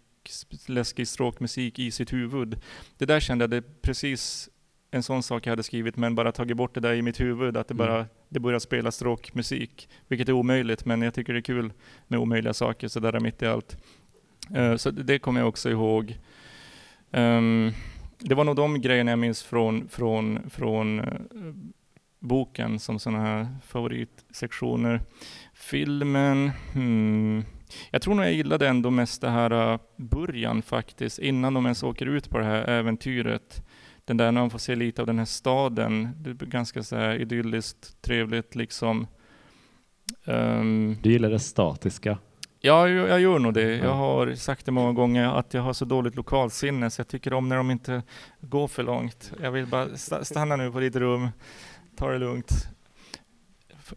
[0.67, 2.61] läskig stråkmusik i sitt huvud.
[2.99, 4.49] Det där kände jag, det är precis
[4.91, 7.57] en sån sak jag hade skrivit men bara tagit bort det där i mitt huvud,
[7.57, 7.87] att det Mm.
[7.87, 9.89] bara det börjar spela stråkmusik.
[10.09, 11.73] Vilket är omöjligt, men jag tycker det är kul
[12.09, 13.77] med omöjliga saker så där är mitt i allt.
[14.51, 16.19] Eh, så det, kommer jag också ihåg.
[17.11, 17.73] Ehm,
[18.19, 21.21] det var nog de grejerna jag minns från, från, från eh,
[22.19, 25.01] boken som sådana här favoritsektioner.
[25.55, 27.45] Filmen, hmm.
[27.91, 31.83] Jag tror nog jag gillade ändå mest det här uh, början faktiskt, innan de ens
[31.83, 33.63] åker ut på det här äventyret.
[34.05, 36.97] Den där när man får se lite av den här staden, det är ganska så
[36.97, 39.07] här idylliskt, trevligt liksom.
[40.25, 42.19] Um, Du gillar det statiska.
[42.67, 43.77] Ja, jag, gör nog det.
[43.77, 43.85] Ja.
[43.85, 47.33] Jag har sagt det många gånger att jag har så dåligt lokalsinne så jag tycker
[47.33, 48.03] om när de inte
[48.41, 49.33] går för långt.
[49.43, 51.29] Jag vill bara sta- stanna nu på ditt rum,
[51.97, 52.69] ta det lugnt.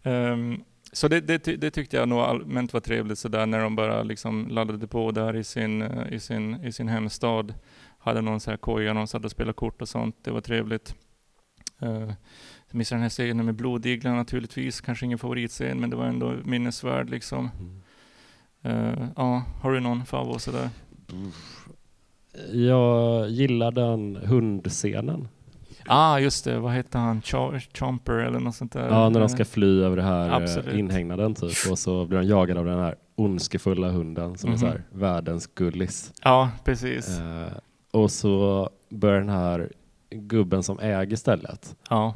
[0.02, 4.02] Ehm, så det, det, det tyckte jag nog allmänt var trevligt sådär när de bara
[4.02, 7.54] liksom laddade på där i sin, eh, i sin, i sin hemstad.
[7.98, 10.16] Hade någon så här koja, någon satt och spelade kort och sånt.
[10.22, 10.94] Det var trevligt.
[11.82, 12.12] Uh,
[12.70, 14.80] minns den här scenen med blodiglarna naturligtvis.
[14.80, 17.50] Kanske ingen favoritscen men det var ändå minnesvärd liksom.
[18.62, 20.68] Eh, ja, har du någon favorit sådär?
[22.52, 25.28] Jag gillar den hundscenen.
[25.86, 26.58] Ah, just det.
[26.58, 27.20] Vad hette han?
[27.20, 28.88] Ch- Chomper eller något sånt där?
[28.88, 30.68] Ja, när de ska fly över det här Absolut.
[30.74, 34.56] eh, inhägnaden typ och så blir de jagade av den här ondskefulla hunden som är
[34.56, 34.72] så Mhm.
[34.72, 36.12] här världens gullis.
[36.24, 37.18] Ja, precis.
[37.18, 37.48] Eh,
[37.90, 39.72] och så börjar den här
[40.10, 42.14] gubben som äger stället, Ja.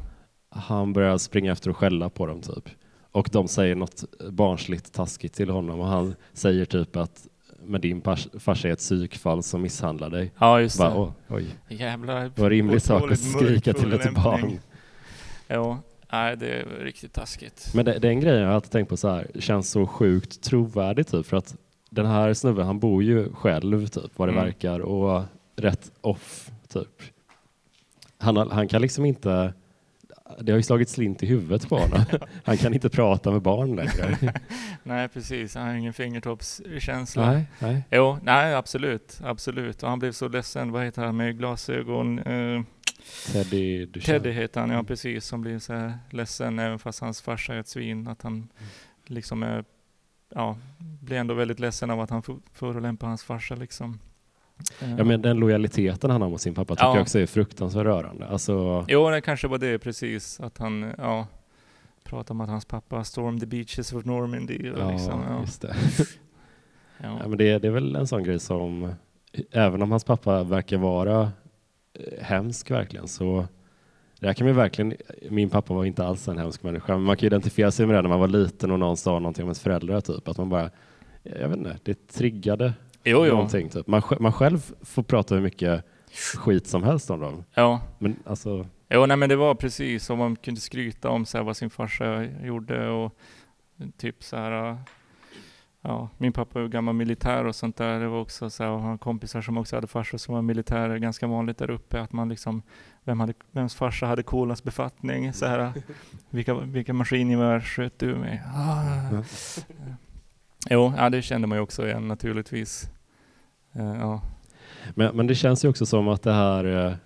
[0.49, 2.69] han börjar springa efter och skälla på dem typ.
[3.13, 7.27] Och de säger något barnsligt taskigt till honom och han säger typ att
[7.65, 8.01] men din
[8.39, 10.31] farsa är ett psykfall som misshandlar dig.
[10.39, 10.95] ja, just Bara, det.
[10.95, 14.59] "Åh, oj, Jävla vad rimlig sak att skrika till ett barn.
[15.47, 15.79] Ja,
[16.11, 17.71] nej det är riktigt taskigt.
[17.75, 19.87] Men det, det är en grej jag har alltid tänkt på så här, känns så
[19.87, 21.55] sjukt trovärdigt typ för att
[21.89, 24.43] den här snubben han bor ju själv typ vad det Mm.
[24.45, 25.23] verkar och
[25.55, 27.01] rätt off typ.
[28.17, 29.53] Han, har- han kan liksom inte,
[30.39, 32.05] det har ju slagit slint i huvudet på honom.
[32.43, 34.17] Han kan inte prata med barn längre.
[34.83, 35.55] Nej, precis.
[35.55, 37.31] Han har ingen fingertoppskänsla.
[37.31, 37.83] nej, nej.
[37.91, 39.83] Jo, nej absolut, absolut.
[39.83, 42.19] Och han blev så ledsen, vad heter han med glasögon?
[42.19, 42.61] Eh,
[43.31, 44.05] Teddy Duchamp.
[44.23, 47.59] Teddy heter han, ja precis, som blir så här ledsen även fast hans farsa är
[47.59, 48.07] ett svin.
[48.07, 48.49] Att han
[49.05, 49.65] liksom är,
[50.35, 53.99] ja, blir ändå väldigt ledsen av att han förolämpar hans farsa liksom.
[54.97, 56.95] Ja men den lojaliteten han har mot sin pappa tycker Ja.
[56.95, 58.27] jag också är fruktansvärt rörande.
[58.27, 61.27] Alltså, Jo, det kanske var det precis, att han, ja,
[62.03, 64.71] pratar om att hans pappa stormed the beaches of Normandy.
[64.71, 65.75] Och ja, liksom, ja, just det.
[66.97, 67.17] ja.
[67.21, 68.93] Ja, men det, det är väl en sån grej som,
[69.51, 71.21] även om hans pappa verkar vara
[71.93, 73.45] eh, hemsk verkligen, så
[74.19, 74.93] där kan man verkligen,
[75.29, 78.01] min pappa var inte alls en hemsk människa, men man kan identifiera sig med det
[78.01, 80.69] när man var liten och någon sa någonting om ens föräldrar, typ, att man bara,
[81.23, 82.73] jag vet inte, det triggade
[83.03, 83.31] Jo, jo.
[83.33, 83.69] någonting.
[83.69, 83.87] Typ.
[83.87, 85.85] Man, man själv får prata hur mycket
[86.37, 87.81] skit som helst om dem, Ja.
[87.99, 91.45] men alltså, Jo, nej men det var precis som man kunde skryta om så här,
[91.45, 93.15] vad sin farsa gjorde och
[93.97, 94.77] typ så här.
[95.81, 97.99] Ja, min pappa är ju gammal militär och sånt där.
[97.99, 100.97] Det var också så här, och han kompisar som också hade farsor som var militärer.
[100.97, 102.61] Ganska vanligt där uppe att man liksom,
[103.03, 105.33] vem hade, vems farsa hade coolast befattning?
[105.33, 105.73] Så här,
[106.29, 108.39] vilka, vilka maskingevär sköt du med?
[108.55, 109.23] Ah.
[110.69, 112.89] Jo, ja, det kände man ju också igen naturligtvis.
[113.73, 114.21] Eh, ja.
[114.95, 116.97] Men, men det känns ju också som att det här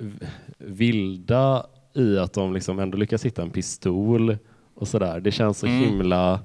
[0.00, 0.26] v-
[0.58, 4.36] vilda i att de liksom ändå lyckas hitta en pistol
[4.74, 5.20] och sådär.
[5.20, 5.78] Det känns så Mm.
[5.80, 6.40] himla...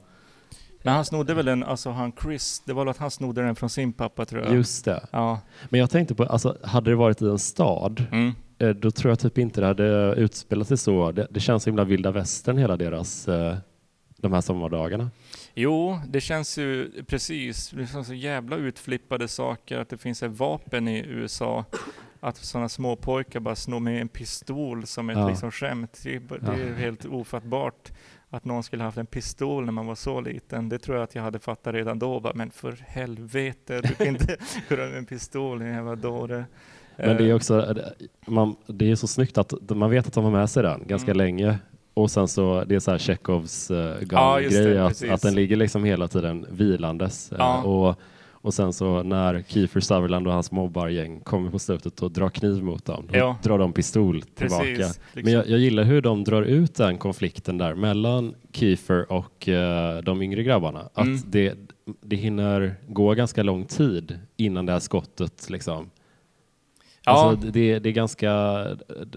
[0.83, 3.55] Men han snodde väl den, alltså han Chris, det var väl att han snodde den
[3.55, 4.53] från sin pappa tror jag.
[4.53, 5.03] Just det.
[5.11, 5.39] Ja.
[5.69, 8.31] Men jag tänkte på, alltså, hade det varit i en stad, Mm.
[8.59, 11.11] eh, då tror jag typ inte det hade utspelat sig så.
[11.11, 13.25] Det, det känns så himla vilda västern hela deras,
[14.17, 15.09] de här sommardagarna.
[15.55, 20.31] Jo, det känns ju precis, det är så jävla utflippade saker att det finns ett
[20.31, 21.65] vapen i USA.
[22.19, 25.29] Att sådana små pojkar bara snor med en pistol som ett Ja.
[25.29, 25.99] liksom skämt.
[26.03, 26.75] Det är, det är Ja.
[26.75, 27.91] helt ofattbart
[28.29, 30.69] att någon skulle haft en pistol när man var så liten.
[30.69, 32.19] Det tror jag att jag hade fattat redan då.
[32.19, 34.37] Bara, men för helvete, du kan inte
[34.67, 36.45] runt med en pistol, din jävla dåre.
[36.97, 37.75] Men det är Eh, också,
[38.27, 41.11] man, det är så snyggt att man vet att de har med sig den ganska
[41.11, 41.17] Mm.
[41.17, 41.59] länge.
[41.97, 43.77] Och sen så, det är så här Chekhovs uh,
[44.11, 47.31] Ja, grej, det, att, att den ligger liksom hela tiden vilandes.
[47.31, 47.63] Eh, Ja.
[47.63, 47.99] och,
[48.31, 52.63] och sen så när Kiefer Sutherland och hans mobbargäng kommer på slutet och drar kniv
[52.63, 53.37] mot dem, då Ja.
[53.43, 54.63] drar de pistol tillbaka.
[54.63, 54.99] Precis.
[55.13, 55.33] Men Liksom.
[55.33, 60.21] jag, jag gillar hur de drar ut den konflikten där mellan Kiefer och eh, de
[60.21, 60.89] yngre grabbarna.
[60.93, 61.19] Att Mm.
[61.27, 61.53] det,
[62.01, 65.89] det hinner gå ganska lång tid innan det här skottet liksom.
[67.05, 68.31] Ja, Alltså, det, det är ganska,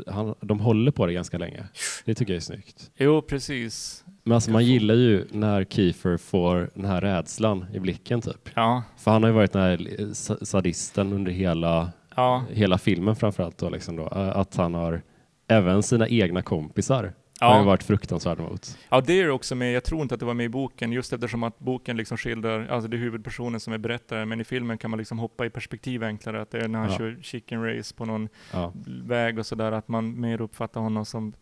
[0.06, 1.64] han, de håller på det ganska länge.
[2.04, 2.90] Det tycker jag är snyggt.
[2.96, 4.04] jo, precis.
[4.22, 8.48] Men alltså, man gillar ju när Kiefer får den här rädslan i blicken typ.
[8.54, 13.16] Ja, För han har ju varit den här sa- sadisten under hela, ja, hela filmen
[13.16, 13.58] framförallt.
[13.58, 14.06] Då, liksom då.
[14.06, 15.02] Att han har
[15.48, 17.12] även sina egna kompisar
[17.46, 17.64] har ju ja.
[17.66, 18.78] varit fruktansvärd mot.
[18.88, 19.72] ja, det är också med.
[19.72, 22.66] Jag tror inte att det var med i boken, just eftersom att boken liksom skildrar,
[22.68, 25.50] alltså det är huvudpersonen som är berättare, men i filmen kan man liksom hoppa i
[25.50, 26.98] perspektiv enklare, att det är när han Ja.
[26.98, 28.72] kör chicken race på någon Ja.
[29.04, 31.32] väg och sådär, att man mer uppfattar honom som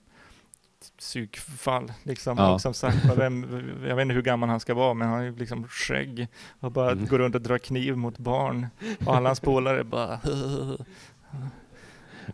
[0.99, 1.93] psykfall.
[2.03, 2.39] Liksom.
[2.39, 2.55] Ja.
[2.55, 3.47] Och som sagt, vem,
[3.89, 6.29] jag vet inte hur gammal han ska vara, men han har ju liksom skägg
[6.61, 7.07] och bara Mm.
[7.07, 8.67] går runt och drar kniv mot barn.
[9.07, 10.21] Och alla hans polare bara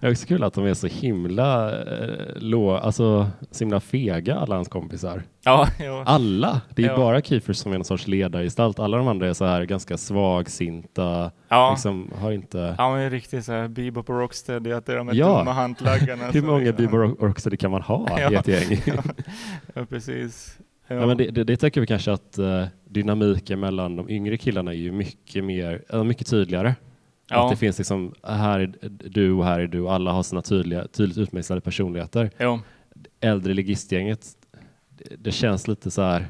[0.01, 4.35] Det är också kul att de är så himla, eh, lå, alltså, så himla fega
[4.37, 5.23] alla hans kompisar.
[5.45, 6.03] Ja, ja.
[6.07, 6.61] Alla!
[6.75, 6.97] Det är Ja.
[6.97, 8.79] bara Kiefer som är en sorts ledargestalt.
[8.79, 11.71] Alla de andra är så här ganska svagsinta, ja.
[11.71, 12.75] liksom har inte...
[12.79, 15.39] Ja, men riktigt såhär Bebop och Rocksteady, att det är de här Ja.
[15.39, 16.25] dumma hantlaggarna.
[16.33, 18.33] Hur många liksom- Bieber och Rocksteady kan man ha i Ja.
[18.41, 18.81] ett gäng?
[19.75, 20.59] Ja, precis.
[20.89, 21.07] Ja.
[21.07, 24.77] Men det, det, det tycker vi kanske att uh, dynamiken mellan de yngre killarna är
[24.77, 26.75] ju mycket, mer, äh, mycket tydligare.
[27.29, 27.45] Ja.
[27.45, 30.87] Att det finns liksom, här är du och här är du, alla har sina tydliga,
[30.89, 32.31] tydligt utmejslade personligheter.
[32.39, 32.61] ja.
[33.21, 34.27] Äldre ligistgänget,
[34.89, 36.21] det, det känns lite så här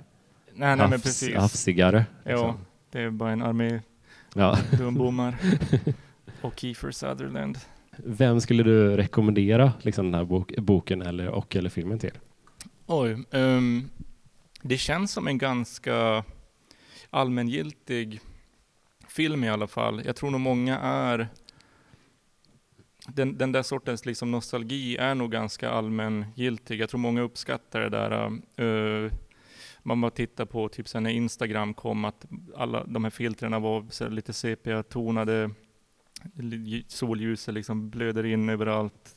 [0.55, 2.07] Nej, nej men hafs, hafsigare.
[2.25, 2.55] Ja, liksom.
[2.91, 3.81] det är bara en armé
[4.35, 4.59] Ja.
[4.79, 5.37] dumbommar.
[6.41, 7.59] och Kiefer Sutherland.
[7.97, 12.19] Vem skulle du rekommendera liksom, den här bok, boken eller, och eller filmen till?
[12.87, 13.89] Oj, ehm,
[14.63, 16.25] det känns som en ganska
[17.11, 18.21] allmängiltig
[19.13, 20.03] film i alla fall.
[20.05, 21.29] Jag tror nog många är
[23.07, 26.81] den, den där sortens liksom nostalgi är nog ganska allmängiltig.
[26.81, 28.41] Jag tror många uppskattar det där.
[28.67, 29.13] Uh,
[29.83, 33.87] man bara tittar på typ sen när Instagram kom, att alla de här filtrerna var
[33.91, 35.51] så här lite sepia-tonade.
[36.89, 39.17] Solljuset liksom blöder in överallt.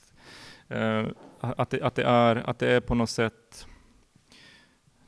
[0.71, 1.07] Uh,
[1.39, 3.67] att, det, att, det är, att det är på något sätt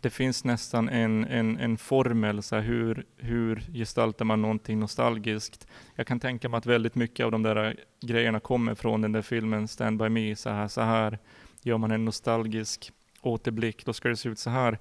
[0.08, 5.68] det finns nästan en, en, en formel, så här, hur, hur gestaltar man någonting nostalgiskt?
[5.96, 9.22] Jag kan tänka mig att väldigt mycket av de där grejerna kommer från den där
[9.22, 11.20] filmen Stand By Me, så här, så här
[11.62, 12.92] gör man en nostalgisk
[13.22, 14.78] återblick, då ska det se ut så här.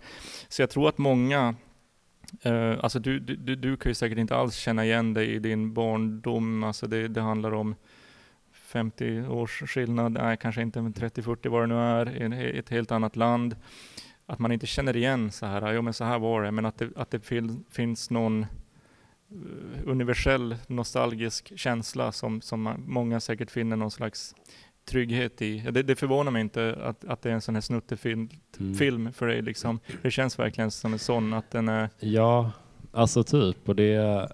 [0.49, 1.55] Så jag tror att många,
[2.43, 5.39] eh, alltså du, du, du- du kan ju säkert inte alls känna igen dig i
[5.39, 7.75] din barndom, alltså det, det handlar om
[8.53, 11.67] 50 års skillnad, nej kanske inte, men 30-40 vad det
[12.29, 13.57] nu är, ett helt annat land.
[14.27, 16.79] Att man inte känner igen så här, jo men så här var det, men att
[16.79, 18.49] det, att det fin, finns någon eh,
[19.87, 24.35] universell nostalgisk känsla som, som många säkert finner någon slags
[24.91, 25.59] trygghet i.
[25.59, 28.29] Det, det förvånar mig inte att, att det är en sån här snuttefilm
[28.61, 28.75] Mm.
[28.75, 29.81] film för dig liksom.
[30.03, 32.53] Det känns verkligen som en sån, att den är, Ja,
[32.93, 33.69] alltså typ.
[33.69, 34.29] Och det är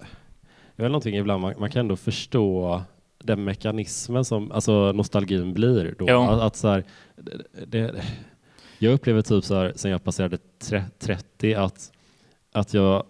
[0.75, 2.81] väl någonting ibland, man, man kan ändå förstå
[3.23, 6.05] den mekanismen som alltså nostalgin blir då.
[6.07, 6.31] Ja.
[6.31, 6.83] Att, att så här,
[7.15, 8.03] det, det,
[8.83, 11.91] jag upplever typ så här sen jag passerade tre- 30 att,
[12.53, 13.03] att jag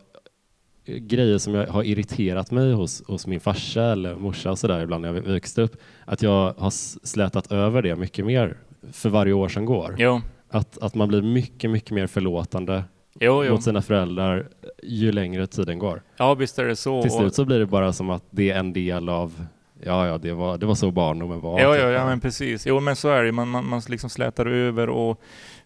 [0.85, 4.81] grejer som jag har irriterat mig hos, hos min farsa eller morsa och så där
[4.83, 6.69] ibland när jag växte upp, att jag har
[7.07, 8.57] slätat över det mycket mer
[8.91, 9.95] för varje år som går.
[9.97, 12.83] jo, Att, att man blir mycket, mycket mer förlåtande
[13.19, 13.51] jo, jo.
[13.51, 14.47] mot sina föräldrar
[14.83, 16.01] ju längre tiden går.
[16.17, 17.01] Ja, visst är det så.
[17.01, 19.45] Till slut så blir det bara som att det är en del av,
[19.83, 21.59] ja ja, det var, det var så barndomen var.
[21.59, 21.81] Ja, typ.
[21.83, 22.65] ja, ja, men precis.
[22.67, 23.31] Jo, men så är det.
[23.31, 25.21] Man, man, man liksom slätar över och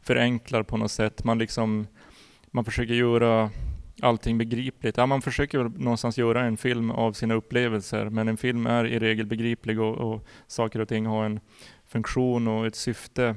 [0.07, 1.23] förenklar på något sätt.
[1.23, 1.87] Man liksom,
[2.51, 3.49] man försöker göra
[4.01, 4.97] allting begripligt.
[4.97, 8.99] Ja, man försöker någonstans göra en film av sina upplevelser, men en film är i
[8.99, 11.39] regel begriplig och, och saker och ting har en
[11.85, 13.35] funktion och ett syfte,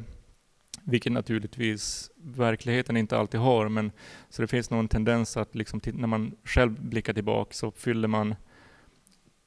[0.84, 3.68] vilket naturligtvis verkligheten inte alltid har.
[3.68, 3.92] Men
[4.28, 8.08] så det finns nog en tendens att liksom, när man själv blickar tillbaka så fyller
[8.08, 8.34] man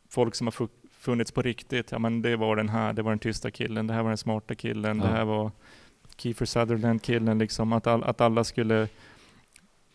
[0.09, 1.91] folk som har fu- funnits på riktigt.
[1.91, 4.17] Ja, men det var den här, det var den tysta killen, det här var den
[4.17, 5.03] smarta killen, Ja.
[5.05, 5.51] det här var
[6.23, 7.37] Kiefer Sutherland-killen.
[7.37, 8.87] Liksom, att, all, att alla skulle,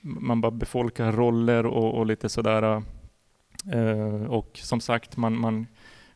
[0.00, 2.82] man bara befolkar roller och, och lite sådär.
[3.72, 5.66] Eh, och som sagt, man, man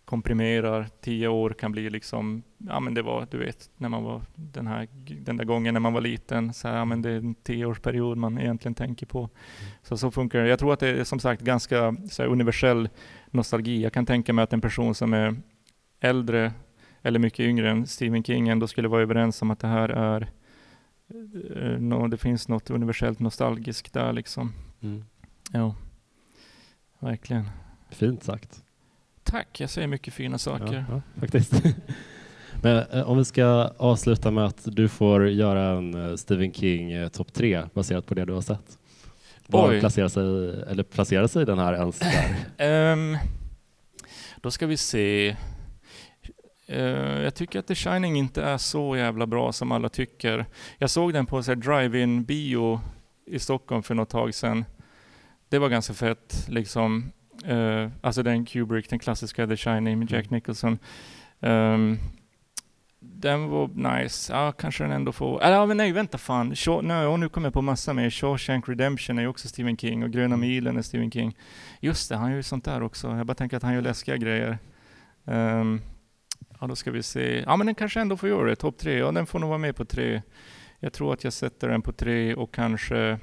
[0.04, 0.88] komprimerar.
[1.00, 4.66] Tio år kan bli liksom, ja men det var, du vet, när man var den
[4.66, 4.88] här,
[5.20, 8.18] den där gången när man var liten, så här, ja men det är en tioårsperiod
[8.18, 9.28] man egentligen tänker på.
[9.82, 10.48] Så så funkar det.
[10.48, 12.88] Jag tror att det är som sagt ganska så här, universell
[13.30, 13.82] nostalgi.
[13.82, 15.36] Jag kan tänka mig att en person som är
[16.00, 16.52] äldre
[17.02, 20.28] eller mycket yngre än Stephen King ändå skulle vara överens om att det här är
[21.56, 24.52] eh, nå- det finns något universellt nostalgiskt där liksom.
[24.82, 25.04] Mm.
[25.52, 25.74] Ja,
[26.98, 27.48] verkligen.
[27.90, 28.62] Fint sagt.
[29.22, 30.84] Tack, jag säger mycket fina saker.
[30.88, 31.52] Ja, ja, faktiskt.
[32.62, 33.44] Men eh, om vi ska
[33.78, 38.24] avsluta med att du får göra en eh, Stephen King topp tre baserat på det
[38.24, 38.78] du har sett.
[39.46, 40.22] Var placerar sig,
[40.70, 42.36] eller placerar sig den här ens där?
[42.92, 43.16] Ehm,
[44.40, 45.36] då ska vi se.
[46.72, 50.46] Eh, jag tycker att The Shining inte är så jävla bra som alla tycker.
[50.78, 52.80] Jag såg den på så drive-in bio
[53.26, 54.64] i Stockholm för något tag sedan.
[55.48, 57.12] Det var ganska fett liksom.
[57.44, 60.78] Eh, alltså den Kubrick, den klassiska The Shining med Jack Nicholson.
[61.40, 61.98] Ehm,
[63.00, 64.32] den var nice.
[64.32, 65.42] Ja, kanske den ändå får...
[65.42, 66.56] Eller, ja, men nej, vänta fan.
[66.56, 68.10] Shaw, nej, och nu kommer jag på massa mer.
[68.10, 71.36] Shawshank Redemption är ju också Stephen King och Gröna milen är Stephen King.
[71.80, 73.16] Just det, han gör ju sånt där också.
[73.16, 74.58] Jag bara tänker att han gör läskiga grejer.
[75.26, 75.80] Ehm,
[76.62, 77.44] ja, då ska vi se.
[77.46, 78.56] Ja, men den kanske ändå får göra det.
[78.56, 78.98] Topp tre.
[78.98, 80.22] Ja, den får nog vara med på tre.
[80.78, 83.18] Jag tror att jag sätter den på tre och kanske...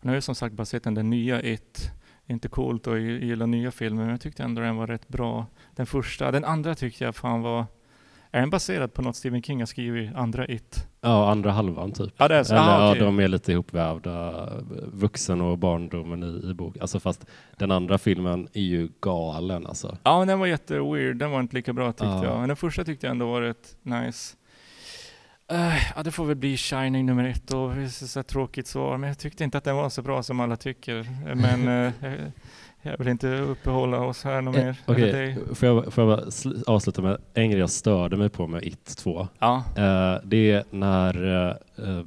[0.00, 1.90] Nu har jag som sagt bara sett den där nya ett.
[2.26, 5.46] Inte coolt att gilla nya filmer, men jag tyckte ändå den var rätt bra.
[5.76, 6.30] Den första.
[6.30, 7.66] Den andra tyckte jag fan var...
[8.34, 10.14] Är den baserad på något Stephen King har skrivit?
[10.14, 10.86] Andra It?
[11.00, 12.14] Ja, andra halvan typ.
[12.16, 12.54] Ja, det är så.
[12.54, 13.02] Eller, ah, ja, okej.
[13.02, 14.48] de är lite ihopvävda,
[14.92, 16.76] vuxen och barndomen i, i bok.
[16.80, 17.26] Alltså fast
[17.56, 19.98] den andra filmen är ju galen alltså.
[20.02, 21.16] Ja, men den var jätteweird.
[21.16, 22.24] Den var inte lika bra tyckte Ja.
[22.24, 22.38] jag.
[22.38, 24.36] Men den första tyckte jag ändå var rätt nice.
[25.50, 27.68] Eh, ja, det får väl bli Shining nummer ett då.
[27.68, 30.22] Det är så här tråkigt svar, men jag tyckte inte att den var så bra
[30.22, 31.06] som alla tycker.
[31.34, 31.92] Men eh,
[32.82, 34.94] jag- vill inte uppehålla oss här något Eh, mer.
[35.12, 35.38] Dig.
[35.54, 38.64] får, jag, får jag bara sl- avsluta med en grej jag störde mig på med
[38.64, 39.28] It 2.
[39.38, 42.04] Ja, Eh, det är när eh,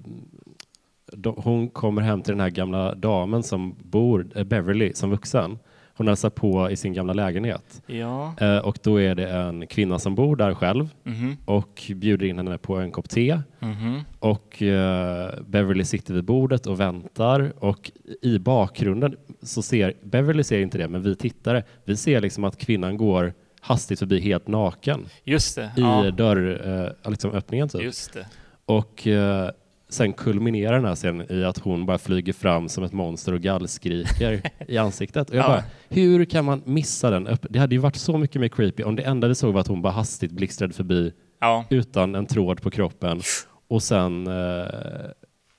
[1.13, 5.59] de, hon kommer hem till den här gamla damen som bor, Beverly, som vuxen.
[5.97, 7.81] Hon hälsar på i sin gamla lägenhet.
[7.87, 8.33] ja.
[8.39, 12.37] Eh, och då är det en kvinna som bor där själv Mhm, och bjuder in
[12.37, 13.39] henne på en kopp te.
[13.59, 14.01] mhm.
[14.19, 17.91] Och eh, Beverly sitter vid bordet och väntar och
[18.21, 22.57] i bakgrunden så ser, Beverly ser inte det, men vi tittare, vi ser liksom att
[22.57, 25.63] kvinnan går hastigt förbi helt naken Just det.
[25.77, 27.81] i Ja, dörröppningen eh, liksom öppningen typ.
[27.83, 28.27] just det.
[28.65, 29.49] Och eh,
[29.95, 33.41] sen kulminerar den här scenen i att hon bara flyger fram som ett monster och
[33.41, 35.29] gallskriker i ansiktet.
[35.29, 35.47] Och jag Ja.
[35.47, 37.37] bara, hur kan man missa den?
[37.41, 39.67] Det hade ju varit så mycket mer creepy om det enda vi såg var att
[39.67, 43.21] hon bara hastigt blixtrade förbi Ja, utan en tråd på kroppen
[43.67, 44.65] och sen eh,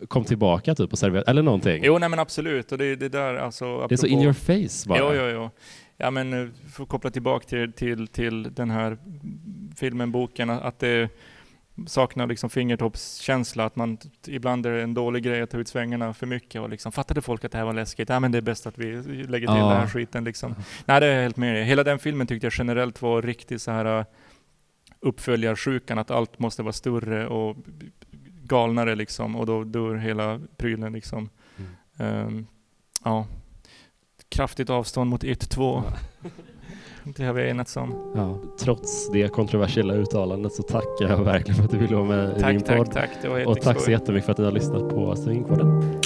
[0.09, 1.83] kom tillbaka typ och serverade, eller någonting.
[1.85, 2.73] jo, nej men absolut.
[2.73, 3.87] Och det, det där alltså...
[3.87, 4.99] det är så in your face bara.
[4.99, 5.51] Jo, jo, jo.
[5.97, 8.99] Ja, men eh, för att koppla tillbaka till, till, till den här
[9.77, 11.09] filmen, boken, att det
[11.87, 16.15] saknar liksom fingertoppskänsla, att man ibland är det en dålig grej att ta ut svängarna
[16.15, 18.09] för mycket och liksom, fattade folk att det här var läskigt?
[18.09, 19.69] Ja, men det är bäst att vi lägger till Ja.
[19.69, 20.55] den här skiten liksom.
[20.85, 21.67] Nej, det är jag helt med.
[21.67, 24.05] Hela den filmen tyckte jag generellt var riktigt så här uh,
[25.01, 27.57] uppföljarsjukan, att allt måste vara större och
[28.43, 31.29] galnare liksom, och då dör hela prylen liksom.
[31.99, 32.47] Ehm,
[33.05, 33.27] ja.
[34.29, 35.83] Kraftigt avstånd mot It 2.
[37.17, 38.13] Det har vi enats om.
[38.15, 38.39] Ja.
[38.59, 42.45] Trots det kontroversiella uttalandet så tackar jag verkligen för att du ville vara med i
[42.53, 42.87] min Tack, podd.
[42.87, 43.23] tack, tack.
[43.23, 46.01] Det var Och tack så jättemycket för att ni har lyssnat på Swingpodden.